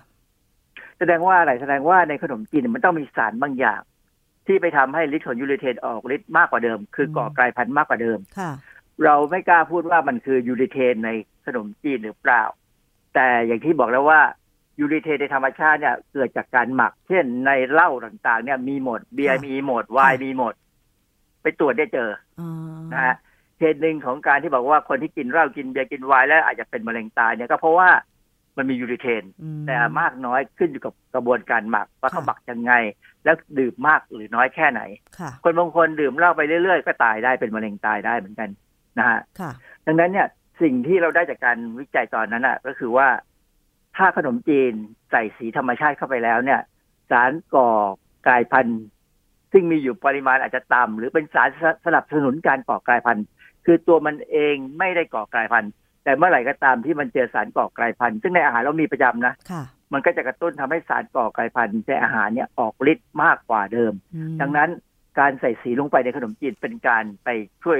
[0.98, 3.80] แสดงว่าอะไรแสดงว่าในขนมจีนเนยมันต้องมีสารบางอย่าง
[4.46, 8.50] ที่ไปทำให้ฤทธิ์ของยูริเทนออกฤทธิ์มากกว่าเดิม คือก่อกลายพันธุ์มากกว่าเดิมค่ะ
[9.04, 11.10] เราไม่กล้าพูดว่ามันคือยูริเทนใน
[11.46, 12.42] ขนมจีนหรือเปล่า
[13.14, 14.20] แต่อย่างที่บอกแล้วว่า
[14.78, 20.54] ยูริเทนในธรรมชาติเนี่ยเกิดจากการหมัก เช่นในเหล้าต่างๆ เนี่ยมีหมดเบียร์มีหมดไวน์มีหมด
[21.42, 22.10] ไปตรวจได้เจอ
[22.40, 22.48] อ๋อ
[22.92, 23.16] นะฮะ
[23.60, 27.90] เหตุหนึ่งของการที่บอกว่าคนที่กินเหล้ากินเบียร์กินไวน์แล้วอาจจะเป็นมะเร็งตายเนี่ยก็เพราะว่า
[28.56, 32.72] มันมียูริเทนอืมแต่มากน้อยขึ้นอยู่กับกระบวนการหมักว่าเขาหมักยังไง
[33.24, 34.82] แล้วดื่มมากหรือน้อยแค่ไหน
[35.18, 38.48] ค่ะคนบางคนดื่มเหล้าไปเรื่อยๆ ก็ตายได้เป็นมะเร็งตายได้เหมือนกัน
[38.98, 39.50] นะฮะค่ะ
[39.86, 40.28] ดังนั้นเนี่ย
[40.62, 43.08] สิ่งที่เราได้จากการวิจัยตอนนั้นอะ ก็คือว่า
[43.96, 44.72] ถ้าขนมจีน
[45.10, 46.60] ใส่สีธรรมชาติเข้าไปแล้วเนี่ย
[47.10, 47.70] สารก่อ
[48.26, 48.82] กลายพันธุ์
[49.52, 51.48] ซึ่งมีอยู่ปริมาณอาจจะต่ำหรือเป็นสาร
[51.86, 53.24] สนับสนุนการก่อกลายพันธุ์
[53.64, 55.70] คือตัวมันเองไม่ได้ก่อกลายพันธุ์
[56.04, 59.62] แต่เมื่อไหร่ก็ตามที่มันเจอสารก่อกลายพันธุ์ ซึ่งในอาหารเรามีประจำนะค่ะ
[59.92, 64.70] มันก็จะกระตุ้นทำให้สารก่อกลายพันธุ์ในอาหารเนี่ยออกฤทธิ์มากกว่าเดิมอืมดังนั้น
[65.18, 67.28] การใส่สีลงไปในขนมจีนเป็นการไป
[67.62, 67.78] ช่วย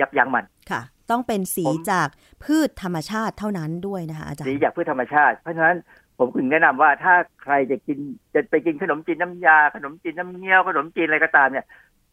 [0.00, 0.80] ยับยั้งมันค่ะ
[1.10, 2.08] ต้องเป็นสีจาก
[2.44, 5.76] พืชธรรมชาติเท่านั้นด้วยนะคะอาจารสีย์จากพืชธรรมชาติ เพราะฉะนั้น
[6.18, 7.98] ผมถึงแนะนำว่าถ้าใครจะกิน
[8.34, 11.66] จะไปกินขนมจีนน้ำยา ขนมจีนน้ำเงี้ยวขนมจีนอะไรก็ตามเนี่ย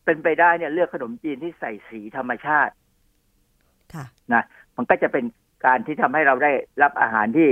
[0.05, 2.73] เป็นไปได้เนี่ยเลือกขนมจีนที่ใส่สีธรรมชาติ
[3.93, 4.43] ค่ะนะ
[4.77, 5.25] มันก็จะเป็น
[5.65, 6.51] การที่ทำให้เราได้
[6.83, 7.49] รับอาหารที่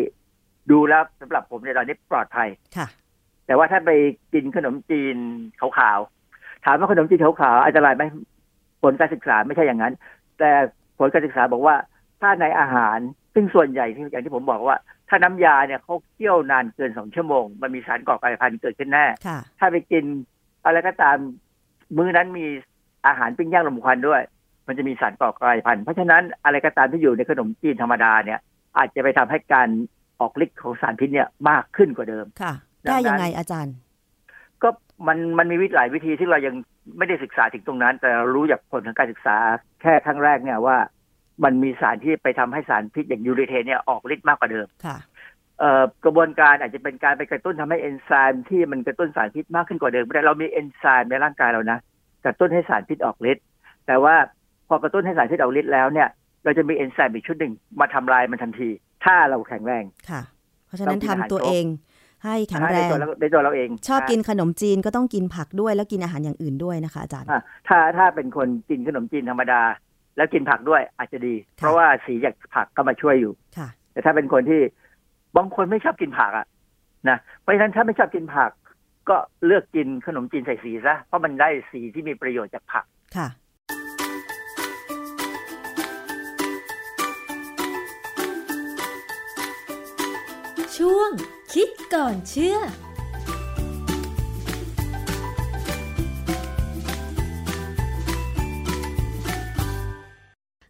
[0.72, 2.88] ดูแล้วสำหรับผมในตอนนี้ปลอดภัยค่ะ
[3.46, 3.92] แต่ว่าถ้าไป
[4.34, 5.16] กินขนมจีน
[5.60, 8.04] ขาวๆถามว่าขนมจีนขาวๆอันตรายไหม
[8.84, 9.94] ผลการศึกษาไม่ใช่อย่างนั้น
[10.44, 10.56] แต่
[10.98, 11.76] ผลการศึกษาบอกว่า
[12.22, 12.98] ถ้าในอาหาร
[13.34, 14.78] ซึ่งส่วนใหญ่ที่อย่างที่ผมบอกว่า
[15.10, 20.04] ถ้าน้ำยาเนี่ยเขาเคี่ยวนานเกินสองชั่วโมง มันมีสารก่อกลายพันธุ์เกิดขึ้นแน่ค่ะถ้าไปกิน
[20.66, 21.18] อะไรก็ตาม
[21.98, 22.46] มื้อนั้นมี
[23.08, 24.22] อาหารปิ้งย่างลมควันด้วย
[24.68, 28.40] มันจะมีสารก่อกลายพันธุ์เพราะฉะนั้นอะไรก็ตามที่อยู่ในขนมจีนธรรมดาเนี่ย
[28.78, 29.70] อาจจะไปทำให้การ
[30.20, 33.76] ออกฤทธิ์ของสารพิษเนี่ยมากขึ้นกว่าเดิมค่ะดังนั้นได้ยังไงอาจารย์
[34.64, 34.70] ก็
[35.08, 36.56] มันมันมีวิธีหลายวิธีที่เรายัง
[36.98, 39.38] ไม่ได้ศึกษาถึงตรงนั้น แต่เรารู้จากผลทางการศึกษา
[39.82, 40.78] แค่ครั้งแรกเนี่ยว่า
[41.44, 44.98] มันมีสารที่ไปทำให้สารพิษอย่างยูริเทนเนี่ยออกฤทธิ์มากกว่าเดิมค่ะ
[45.60, 51.80] เอ่อกระบวนการอาจจะเป็นการไปกระตุ้นทำให้เอนไซม์ที่มันกระตุ้นสารพิษมากขึ้นกว่าเดิมแต่เรามีเอนไซม์ในร่างกายเรานะ
[52.26, 53.44] กระตุ้นให้สารพิษออกฤทธิ์
[53.88, 54.16] แต่ว่า
[54.68, 56.08] พอกระตุ้นให้สารพิษออกฤทธิ์แล้วเนี่ย
[56.44, 58.70] เราจะมีเอนไซม์อีกชุดหนึ่งมาทำลายมันทันที
[59.06, 60.22] ถ้าเราแข็งแรงค่ะ
[60.66, 61.66] เพราะฉะนั้นเรากินทำอาหารตัวครบเอง
[62.24, 69.62] ให้แข็งแรในงตัวเราในตัวเราเอง ชอบะกินขนมจีนก็ต้องกินผักด้วยแล้วกินอาหารอย่างอื่นด้วยนะคะอาจารย์อะถ้าถ้าเป็นคนกินขนมจีนธรรมดา
[70.18, 74.62] แล้วกินผักด้วยอาจจะดี เพราะว่าสีจากผักก็มาช่วยอยู่ค่ะ แต่ถ้าเป็นคนที่
[75.38, 76.48] บางคนไม่ชอบกินผักอะ
[77.10, 78.52] นะเพราะฉะนั้นถ้าไม่ชอบกินผัก
[79.10, 83.28] ก็เลือกกินขนมจีนใส่สีซะเพราะมันได้สีที่มีประโยชน์จากผักค่ะ
[90.80, 91.10] ช่วง
[91.54, 92.58] คิดก่อนเชื่อ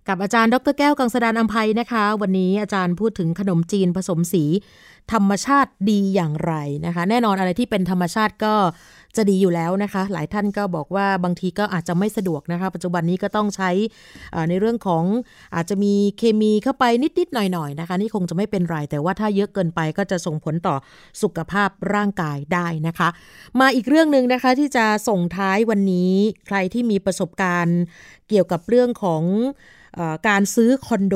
[0.07, 4.43] กับอาจารย์ดรแก้วกังสดานอัมภัยนะคะ วันนี้อาจารย์พูดถึงขนมจีนผสมสี
[5.13, 6.53] ธรรมชาติดีอย่างไร
[6.85, 8.55] นะคะ แน่นอนอะไรที่เป็นธรรมชาติก็
[9.17, 13.69] จะดีอยู่แล้วนะคะ หลายท่านก็บอกว่าบางทีก็อาจจะไม่สะดวกนะคะ ปัจจุบันนี้ก็ต้องใช้
[14.49, 15.03] ในเรื่องของ
[15.55, 16.83] อาจจะมีเคมีเข้าไป
[17.19, 20.75] นิดๆหน่อยๆนะคะ นี่คงจะไม่เป็นไร แต่ว่าถ้าเยอะเกินไปก็จะส่งผลต่อ
[21.21, 23.09] สุขภาพร่างกายได้นะคะ
[23.59, 26.13] มาอีกเรื่องหนึ่งนะคะที่จะส่งท้ายวันนี้
[26.47, 27.79] ใครที่มีประสบการณ์
[28.29, 29.23] เกี่ยวกับเรื่องของ
[30.27, 31.15] การซื้อคอนโด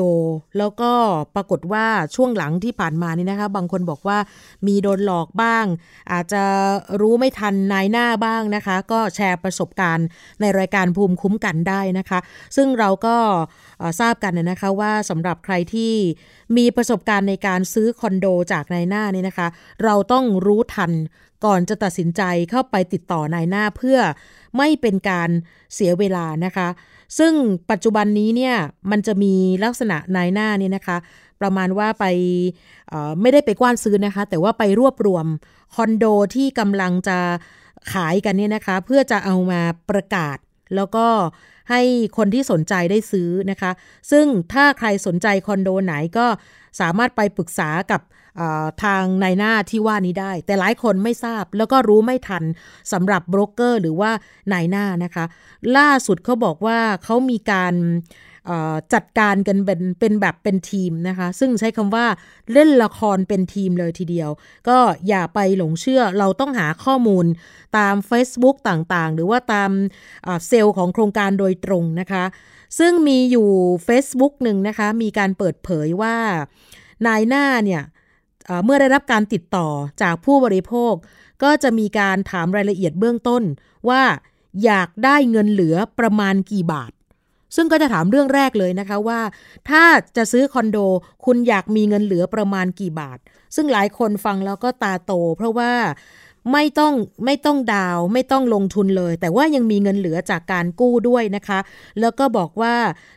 [0.58, 0.92] แล้วก็
[1.34, 4.18] ปรากฏว่าช่วงหลังที่ผ่านมานี่นะคะ บางคนบอกว่า
[4.66, 5.64] มีโดนหลอกบ้าง
[6.12, 6.42] อาจจะ
[7.00, 10.06] รู้ไม่ทันนายหน้าบ้างนะคะ ก็แชร์ประสบการณ์
[10.40, 12.18] ในรายการภูมิคุ้มกันได้นะคะ
[12.56, 13.16] ซึ่งเราก็
[14.00, 15.94] ทราบกันนะคะว่าสำหรับใครที่
[16.56, 19.48] มีประสบการณ์ในการซื้อคอนโดจากนายหน้านี่นะคะ
[19.84, 20.92] เราต้องรู้ทัน
[21.44, 23.98] ก่อนจะตัดสินใจเข้าไปติดต่อนายหน้าเพื่อ
[24.56, 25.30] ไม่เป็นการ
[25.74, 26.68] เสียเวลานะคะ
[27.18, 27.32] ซึ่ง
[27.70, 28.54] ปัจจุบันนี้เนี่ย
[28.90, 29.34] มันจะมี
[29.64, 30.96] ลักษณะนายหน้านี่นะคะ
[31.40, 32.04] ประมาณว่าไป
[33.20, 35.26] ไม่ได้ไปกว้านซื้อนะคะ แต่ว่าไปรวบรวม
[35.74, 36.04] คอนโด
[36.34, 37.18] ที่กำลังจะ
[37.92, 40.36] ขายกันเนี่ยนะคะ เพื่อจะเอามาประกาศ
[40.76, 41.06] แล้วก็
[41.70, 41.82] ให้
[42.16, 43.70] คนที่สนใจได้ซื้อนะคะ
[44.10, 46.26] ซึ่งถ้าใครสนใจคอนโดไหนก็
[46.80, 48.00] สามารถไปปรึกษากับ
[48.84, 52.44] ทางนายหน้าที่ว่านี้ได้ แต่หลายคนไม่ทราบแล้วก็รู้ไม่ทัน
[52.92, 54.10] สำหรับโบรกเกอร์หรือว่า
[54.52, 55.24] นายหน้านะคะ
[55.76, 57.74] ล่าสุดเขาบอกว่าเขามีการ
[58.94, 62.06] จัดการกันเป็นเป็นแบบเป็นทีมนะคะ ซึ่งใช้คำว่า
[62.52, 64.30] เล่นละครเป็นทีมเลยทีเดียว
[64.68, 64.78] ก็
[65.08, 67.26] อย่าไปหลงเชื่อเราต้องหาข้อมูล
[67.78, 69.70] ตาม Facebook ต่างๆ หรือว่าตาม
[70.48, 72.24] เซลล์ของโครงการโดยตรงนะคะ
[72.78, 73.48] ซึ่งมีอยู่
[73.88, 76.16] Facebook หนึ่งนะคะ มีการเปิดเผยว่า
[77.06, 77.82] นายหน้าเนี่ย
[78.64, 79.68] เมื่อได้รับการติดต่อ
[80.02, 80.94] จากผู้บริโภค
[81.42, 83.42] ก็จะมีการถามรายละเอียดเบื้องต้น
[83.88, 84.02] ว่า
[84.64, 86.92] อยากได้เงินเหลือประมาณกี่บาท
[87.56, 89.20] ซึ่งก็จะถามเรื่องแรกเลยนะคะว่า
[89.70, 89.82] ถ้า
[90.16, 90.78] จะซื้อคอนโด
[91.24, 93.18] คุณอยากมีเงินเหลือประมาณกี่บาท
[93.54, 95.72] ซึ่งหลายคนฟังแล้วก็ตาโต เพราะว่า
[96.52, 96.94] ไม่ต้อง
[97.24, 101.58] ไม่ต้องดาวไม่ต้องลงทุนเลย แต่ว่ายังมีเงินเหลือจากการกู้ด้วยนะคะ
[102.00, 102.74] แล้วก็บอกว่า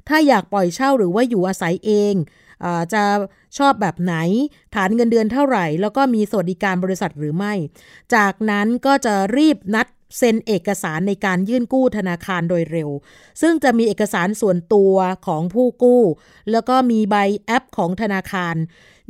[0.10, 2.14] ถ้าอยากปล่อยเช่าหรือว่าอยู่อาศัยเอง
[2.94, 3.04] จะ
[3.58, 4.16] ชอบแบบไหน
[4.76, 7.54] ฐานเงินเดือนเท่าไหร่ แล้วก็มีสวัสดิการบริษัทหรือไม่
[8.16, 9.88] จากนั้นก็จะรีบนัด
[10.18, 12.90] เซ็นเอกสารในการยื่นกู้ธนาคารโดยเร็ว
[13.42, 14.94] ซึ่งจะมีเอกสารส่วนตัว
[15.28, 16.04] ของผู้กู้
[16.52, 18.56] แล้วก็มีใบแอปของธนาคาร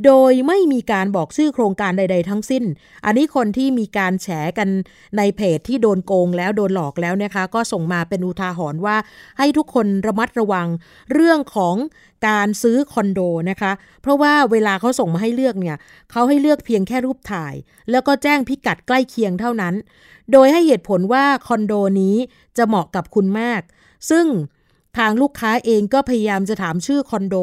[0.04, 2.64] โดยไม่มีการบอกชื่อโครงการใด ๆ ทั้งสิ้น
[3.04, 4.28] อันนี้คนที่มีการแฉ
[4.58, 4.68] กัน
[5.16, 8.96] ในเพจที่โดนโกงแล้วโดนหลอกแล้วนะคะ ก็ส่งมาเป็นอุทาหรณ์ว่า
[9.38, 10.68] ให้ทุกคนระมัดระวัง
[11.12, 11.76] เรื่องของ
[12.28, 13.20] การซื้อคอนโด
[13.50, 13.72] นะคะ
[14.02, 15.76] เพราะว่าเวลาเขาส่งมาให้เลือกเนี่ย
[16.10, 17.54] เขาให้เลือกเพียงแค่รูปถ่าย
[17.90, 19.74] แล้วก็แจ้งพิกัดใกล้เคียงเท่านั้น
[20.32, 22.16] โดยให้เหตุผลว่าคอนโดนี้
[22.56, 23.62] จะเหมาะกับคุณมาก
[24.10, 24.26] ซึ่ง
[24.98, 27.36] ทางลูกค้าเองก็พยายามจะถามชื่อคอนโด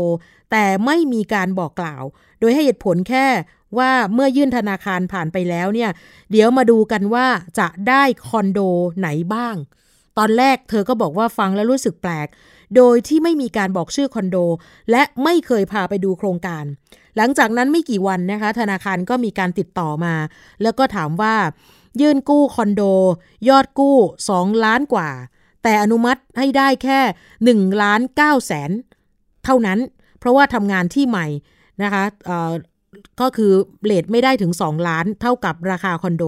[0.51, 2.03] แต่ไม่มีการบอกกล่าว
[2.39, 3.27] โดยให้เหตุผลแค่
[3.77, 5.89] ว่าเมื่อยื่นธนาคารผ่านไปแล้วเนี่ย
[6.31, 7.27] เดี๋ยวมาดูกันว่า
[7.59, 8.59] จะได้คอนโด
[8.99, 9.55] ไหนบ้าง
[10.17, 12.27] ตอนแรกเธอก็บอกว่าฟังแล้วรู้สึกแปลก
[12.75, 14.37] โดยที่ไม่มีการบอกชื่อคอนโด
[14.91, 16.63] และไม่เคยพาไปดูโครงการ
[17.17, 20.15] หลังจากนั้นไม่กี่วันนะคะ ธนาคารก็มีการติดต่อมา
[20.61, 21.35] แล้วก็ถามว่า
[22.01, 22.83] ยื่นกู้คอนโด
[23.49, 23.97] ยอดกู้
[24.31, 25.09] 2 ล้านกว่า
[25.63, 26.99] แต่อนุมัติให้ได้แค่
[27.65, 28.71] 1ล้าน9แสน
[29.45, 29.79] เท่านั้น
[30.19, 31.27] เพราะว่าทำงานที่ใหม่
[31.83, 32.03] นะคะ
[33.21, 33.51] ก็คือ
[33.85, 36.23] เลทไม่ได้ถึง 2 ล้านเท่ากับราคาคอนโด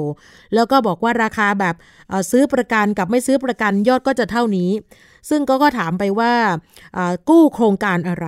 [0.54, 1.76] แล้วก็บอกว่าราคาแบบ
[2.32, 4.72] ซื้อประกันกับไม่ซื้อประกันยอดก็จะเท่านี้
[5.30, 6.34] ซึ่งก็ก็ถามไปว่า
[7.30, 8.28] กู้โครงการอะไร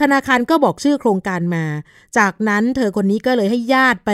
[0.00, 1.64] ธนาคารก็บอกชื่อโครงการมา
[2.18, 4.10] จากนั้นเธอคนนี้ก็เลยให้ญาติไป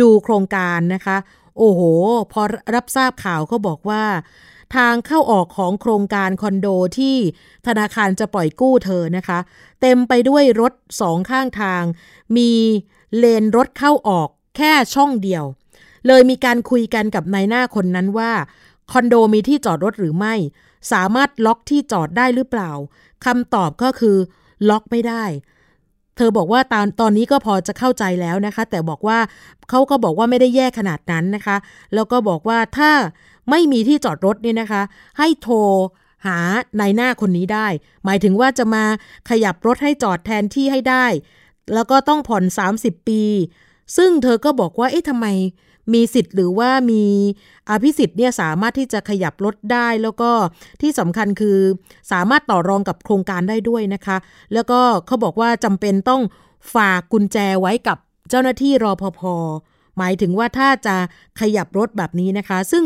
[0.00, 1.16] ดูโครงการนะคะ
[1.58, 1.80] โอ้โห
[2.32, 2.42] พอ
[2.74, 4.02] รับทราบข่าวก็บอกว่า
[4.76, 7.16] ทางเข้าออกของโครงการคอนโดที่
[7.66, 9.38] ธนาคารจะปล่อยกู้เธอนะคะ
[9.80, 11.82] เต็มไปด้วยรถสองข้างทาง
[12.36, 12.50] มี
[13.16, 15.44] เลนรถเข้าออกแค่ช่องเดียว
[16.06, 18.32] เลยมีการคุยกันกับนายหน้าคนนั้นว่า
[18.92, 20.34] คอนโดมีที่จอดรถหรือไม่
[20.92, 22.70] สามารถล็อกที่จอดได้หรือเปล่า
[23.24, 24.16] คำตอบก็คือ
[24.68, 25.24] ล็อกไม่ได้
[26.16, 29.18] เธอบอกว่าตอนตอนนี้ก็พอจะเข้าใจแล้วนะคะ แต่บอกว่า
[29.70, 31.56] เขาก็บอกว่าไม่ได้แย่ขนาดนั้นนะคะ
[31.94, 32.90] แล้วก็บอกว่าถ้า
[33.50, 34.82] ไม่มีที่จอดรถเนี่ยนะคะ
[35.18, 35.56] ให้โทร
[36.26, 36.38] หา
[36.80, 37.66] นายหน้าคนนี้ได้
[38.04, 38.84] หมายถึงว่าจะมา
[39.30, 41.06] ขยับรถให้จอดแทนที่ให้ได้
[41.74, 42.44] แล้วก็ต้องผ่อน
[42.76, 43.22] 30 ปี
[43.96, 45.26] ซึ่งเธอก็บอกว่าเอ๊ะทำไม
[45.94, 47.04] มีสิทธิ์หรือว่ามี
[47.70, 50.30] อภิสิทธิ์เนี่ยสามารถที่จะขยับรถได้ แล้วก็
[50.82, 51.58] ที่สำคัญคือ
[52.12, 54.16] สามารถต่อรองกับโครงการได้ด้วยนะคะ
[54.54, 56.22] แล้วก็เขาบอกว่าจำเป็นต้อง
[56.74, 57.98] ฝากกุญแจไว้กับ
[58.30, 59.20] เจ้าหน้าที่รอพพ
[59.98, 60.96] หมายถึงว่าถ้าจะ
[61.40, 62.84] ขยับรถแบบนี้นะคะ ซึ่ง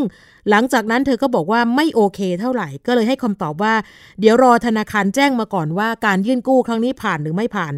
[0.49, 3.73] หลังจากนั้นเธอก็บอกว่าไม่โอเคเท่าไหร่ ก็เลยให้คำตอบว่า
[4.19, 7.73] เดี๋ยวรอธนาคารแจ้งมาก่อนว่าการยื่นกู้ครั้งนี้ผ่านหรือไม่ผ่าน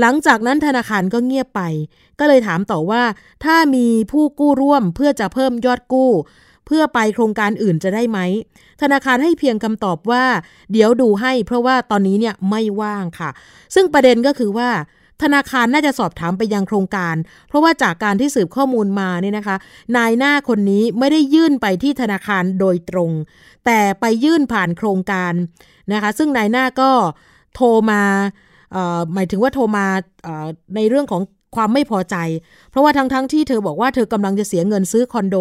[0.00, 1.62] หลังจากนั้นธนาคารก็เงียบไป
[2.18, 3.02] ก็เลยถามต่อว่า
[3.44, 6.10] ถ้ามีผู้กู้ร่วมเพื่อจะเพิ่มยอดกู้
[6.66, 8.18] เพื่อไปโครงการอื่นจะได้ไหม
[8.82, 10.24] ธนาคารให้เพียงคำตอบว่า
[10.72, 13.30] เดี๋ยวดูให้ เพราะว่าตอนนี้เนี่ยไม่ว่างค่ะ
[13.74, 14.70] ซึ่งประเด็นก็คือว่า
[15.22, 17.16] ธนาคารน่าจะสอบถามไปยังโครงการ
[17.48, 19.56] เพราะว่าจากการที่สืบข้อมูลมาเนี่ยนะคะ
[19.96, 23.10] นายหน้าคนนี้ไม่ได้ยื่นไปที่ธนาคารโดยตรง
[23.66, 25.32] แต่ไปยื่นผ่านโครงการ
[25.92, 26.90] นะคะ ซึ่งนายหน้าก็
[27.54, 28.02] โทรมา
[29.14, 29.86] หมายถึงว่าโทรมา
[30.76, 31.22] ในเรื่องของ
[31.56, 32.16] ความไม่พอใจ
[32.70, 35.36] เพราะว่าทั้งๆทที่เธอบอกว่าเธอกำลังจะเสียเงินซื้อคอนโด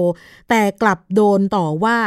[0.50, 1.98] แต่กลับโดนต่อว่า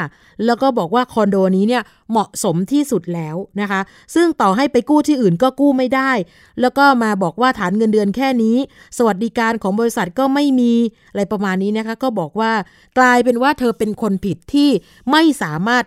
[0.47, 3.81] แล้วก็บอกว่าคอนโดนี้เนี่ยเหมาะสมที่สุดแล้วนะคะ
[4.15, 6.13] ซึ่งต่อให้ไปกู้ที่อื่นก็กู้ไม่ได้
[6.61, 8.57] แล้วก็มาบอกว่าฐานเงินเดือนแค่นี้
[8.99, 10.73] สวัสดิการของบริษัทก็ไม่มี
[11.11, 12.53] อะไรประมาณนี้นะคะ ก็บอกว่า
[12.99, 14.71] กลายเป็นว่าเธอเป็นคนผิดที่
[15.11, 15.85] ไม่สามารถ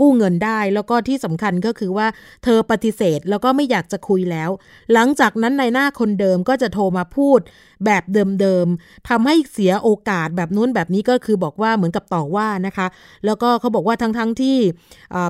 [0.00, 2.06] กู้เงินได้ แล้วก็ที่สำคัญก็คือว่า
[2.44, 4.50] เธอปฏิเสธแล้วก็ไม่อยากจะคุยแล้ว
[4.92, 7.40] หลังจากนั้นในหน้าคนเดิมก็จะโทรมาพูด
[7.84, 8.02] แบบ
[8.40, 12.86] เดิมๆทำให้เสียโอกาสแบบนู้นแบบนี้ก็คือบอกว่าเหมือนกับต่อว่านะคะ
[13.24, 14.56] แล้วก็เขาบอกว่าทั้งๆทที่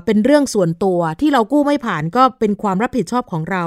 [0.05, 3.63] เป็นเรื่องส่วนตัวที่เรากู้ไม่ผ่านก็เป็นความรับผิดชอบของเรา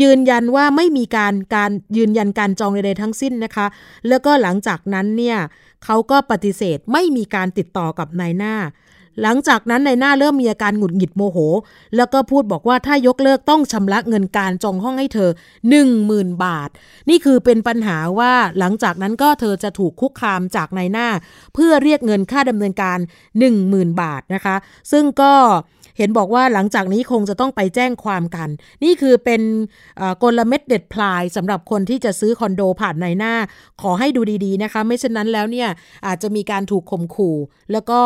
[0.00, 3.66] ยืนยันว่าไม่มีการการยืนยันการจองใดๆทั้งสิ้นนะคะ
[4.08, 5.38] แล้วก็หลังจากนั้นเนี่ย
[5.84, 8.54] เขาก็ปฏิเสธไม่มีการติดต่อกับนายหน้า
[9.22, 11.38] หลังจากนั้นในหน้าเริ่มมีอาการหงุดหงิดโมโห
[11.96, 15.30] แล้วก็พูดบอกว่าถ้ายกเลิกต้องชำระเงินการจองห้องให้เธอ
[15.86, 16.70] 10,000 บาท
[17.10, 21.08] นี่คือเป็นปัญหาว่าหลังจากนั้นก็เธอจะถูกคุกคามจากนายหน้า
[21.54, 22.98] เพื่อเรียกเงินค่าดำเนินการ
[23.50, 24.56] 10,000 บาทนะคะ
[24.92, 25.34] ซึ่งก็
[25.98, 28.48] เห็นบอกว่าหลังจากนี้คงจะต้องไปแจ้งความกัน
[28.84, 29.42] นี่คือเป็น
[30.22, 33.34] กลเม็ดเด็ดพลายสำหรับคนที่จะซื้อคอนโดผ่านในหน้า
[33.82, 35.68] ขอให้ดูดีๆนะคะ ไม่เช่นนั้นแล้วเนี่ย
[36.06, 37.36] อาจจะมีการถูกข่มขู่
[37.72, 38.00] แล้วก็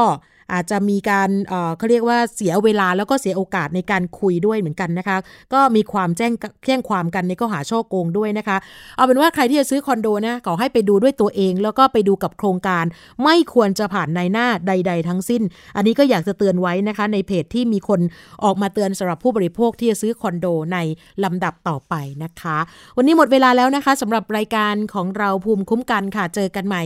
[0.52, 1.30] อาจจะมีการ
[1.78, 5.16] เขาเรียกว่าเสียเวลาแล้วก็เสียโอกาสในการคุยด้วยเหมือนกันนะคะ
[5.54, 6.32] ก็มีความแจ้ง
[6.66, 8.56] แจ้งความกันในข้อหาช่อโกงด้วยนะคะ
[8.96, 12.84] เอาเป็นว่าใครที่จะซื้อคอนโดนะขอให้ไปดูด้วยตัวเอง แล้วก็ไปดูกับโครงการ
[13.24, 15.42] ไม่ควรจะผ่านในหน้าใด ๆ ทั้งสิ้น
[15.76, 18.00] อันนี้ก็อยากจะเตือนไว้นะคะ ในเพจที่มีคน
[18.44, 20.78] ออกมาเตือนสำหรับผู้บริโภคที่จะซื้อคอนโดใน
[21.24, 21.94] ลำดับต่อไป
[22.24, 22.58] นะคะ
[22.96, 26.82] วันนี้หมดเวลาแล้วนะคะสำหรับรายการของเราภูมิคุ้มกันค่ะ เจอกันใหม่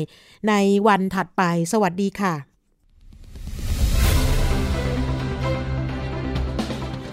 [0.49, 0.53] ใน
[0.87, 1.43] วันถัดไป
[1.73, 2.54] สวัสดีค่ะ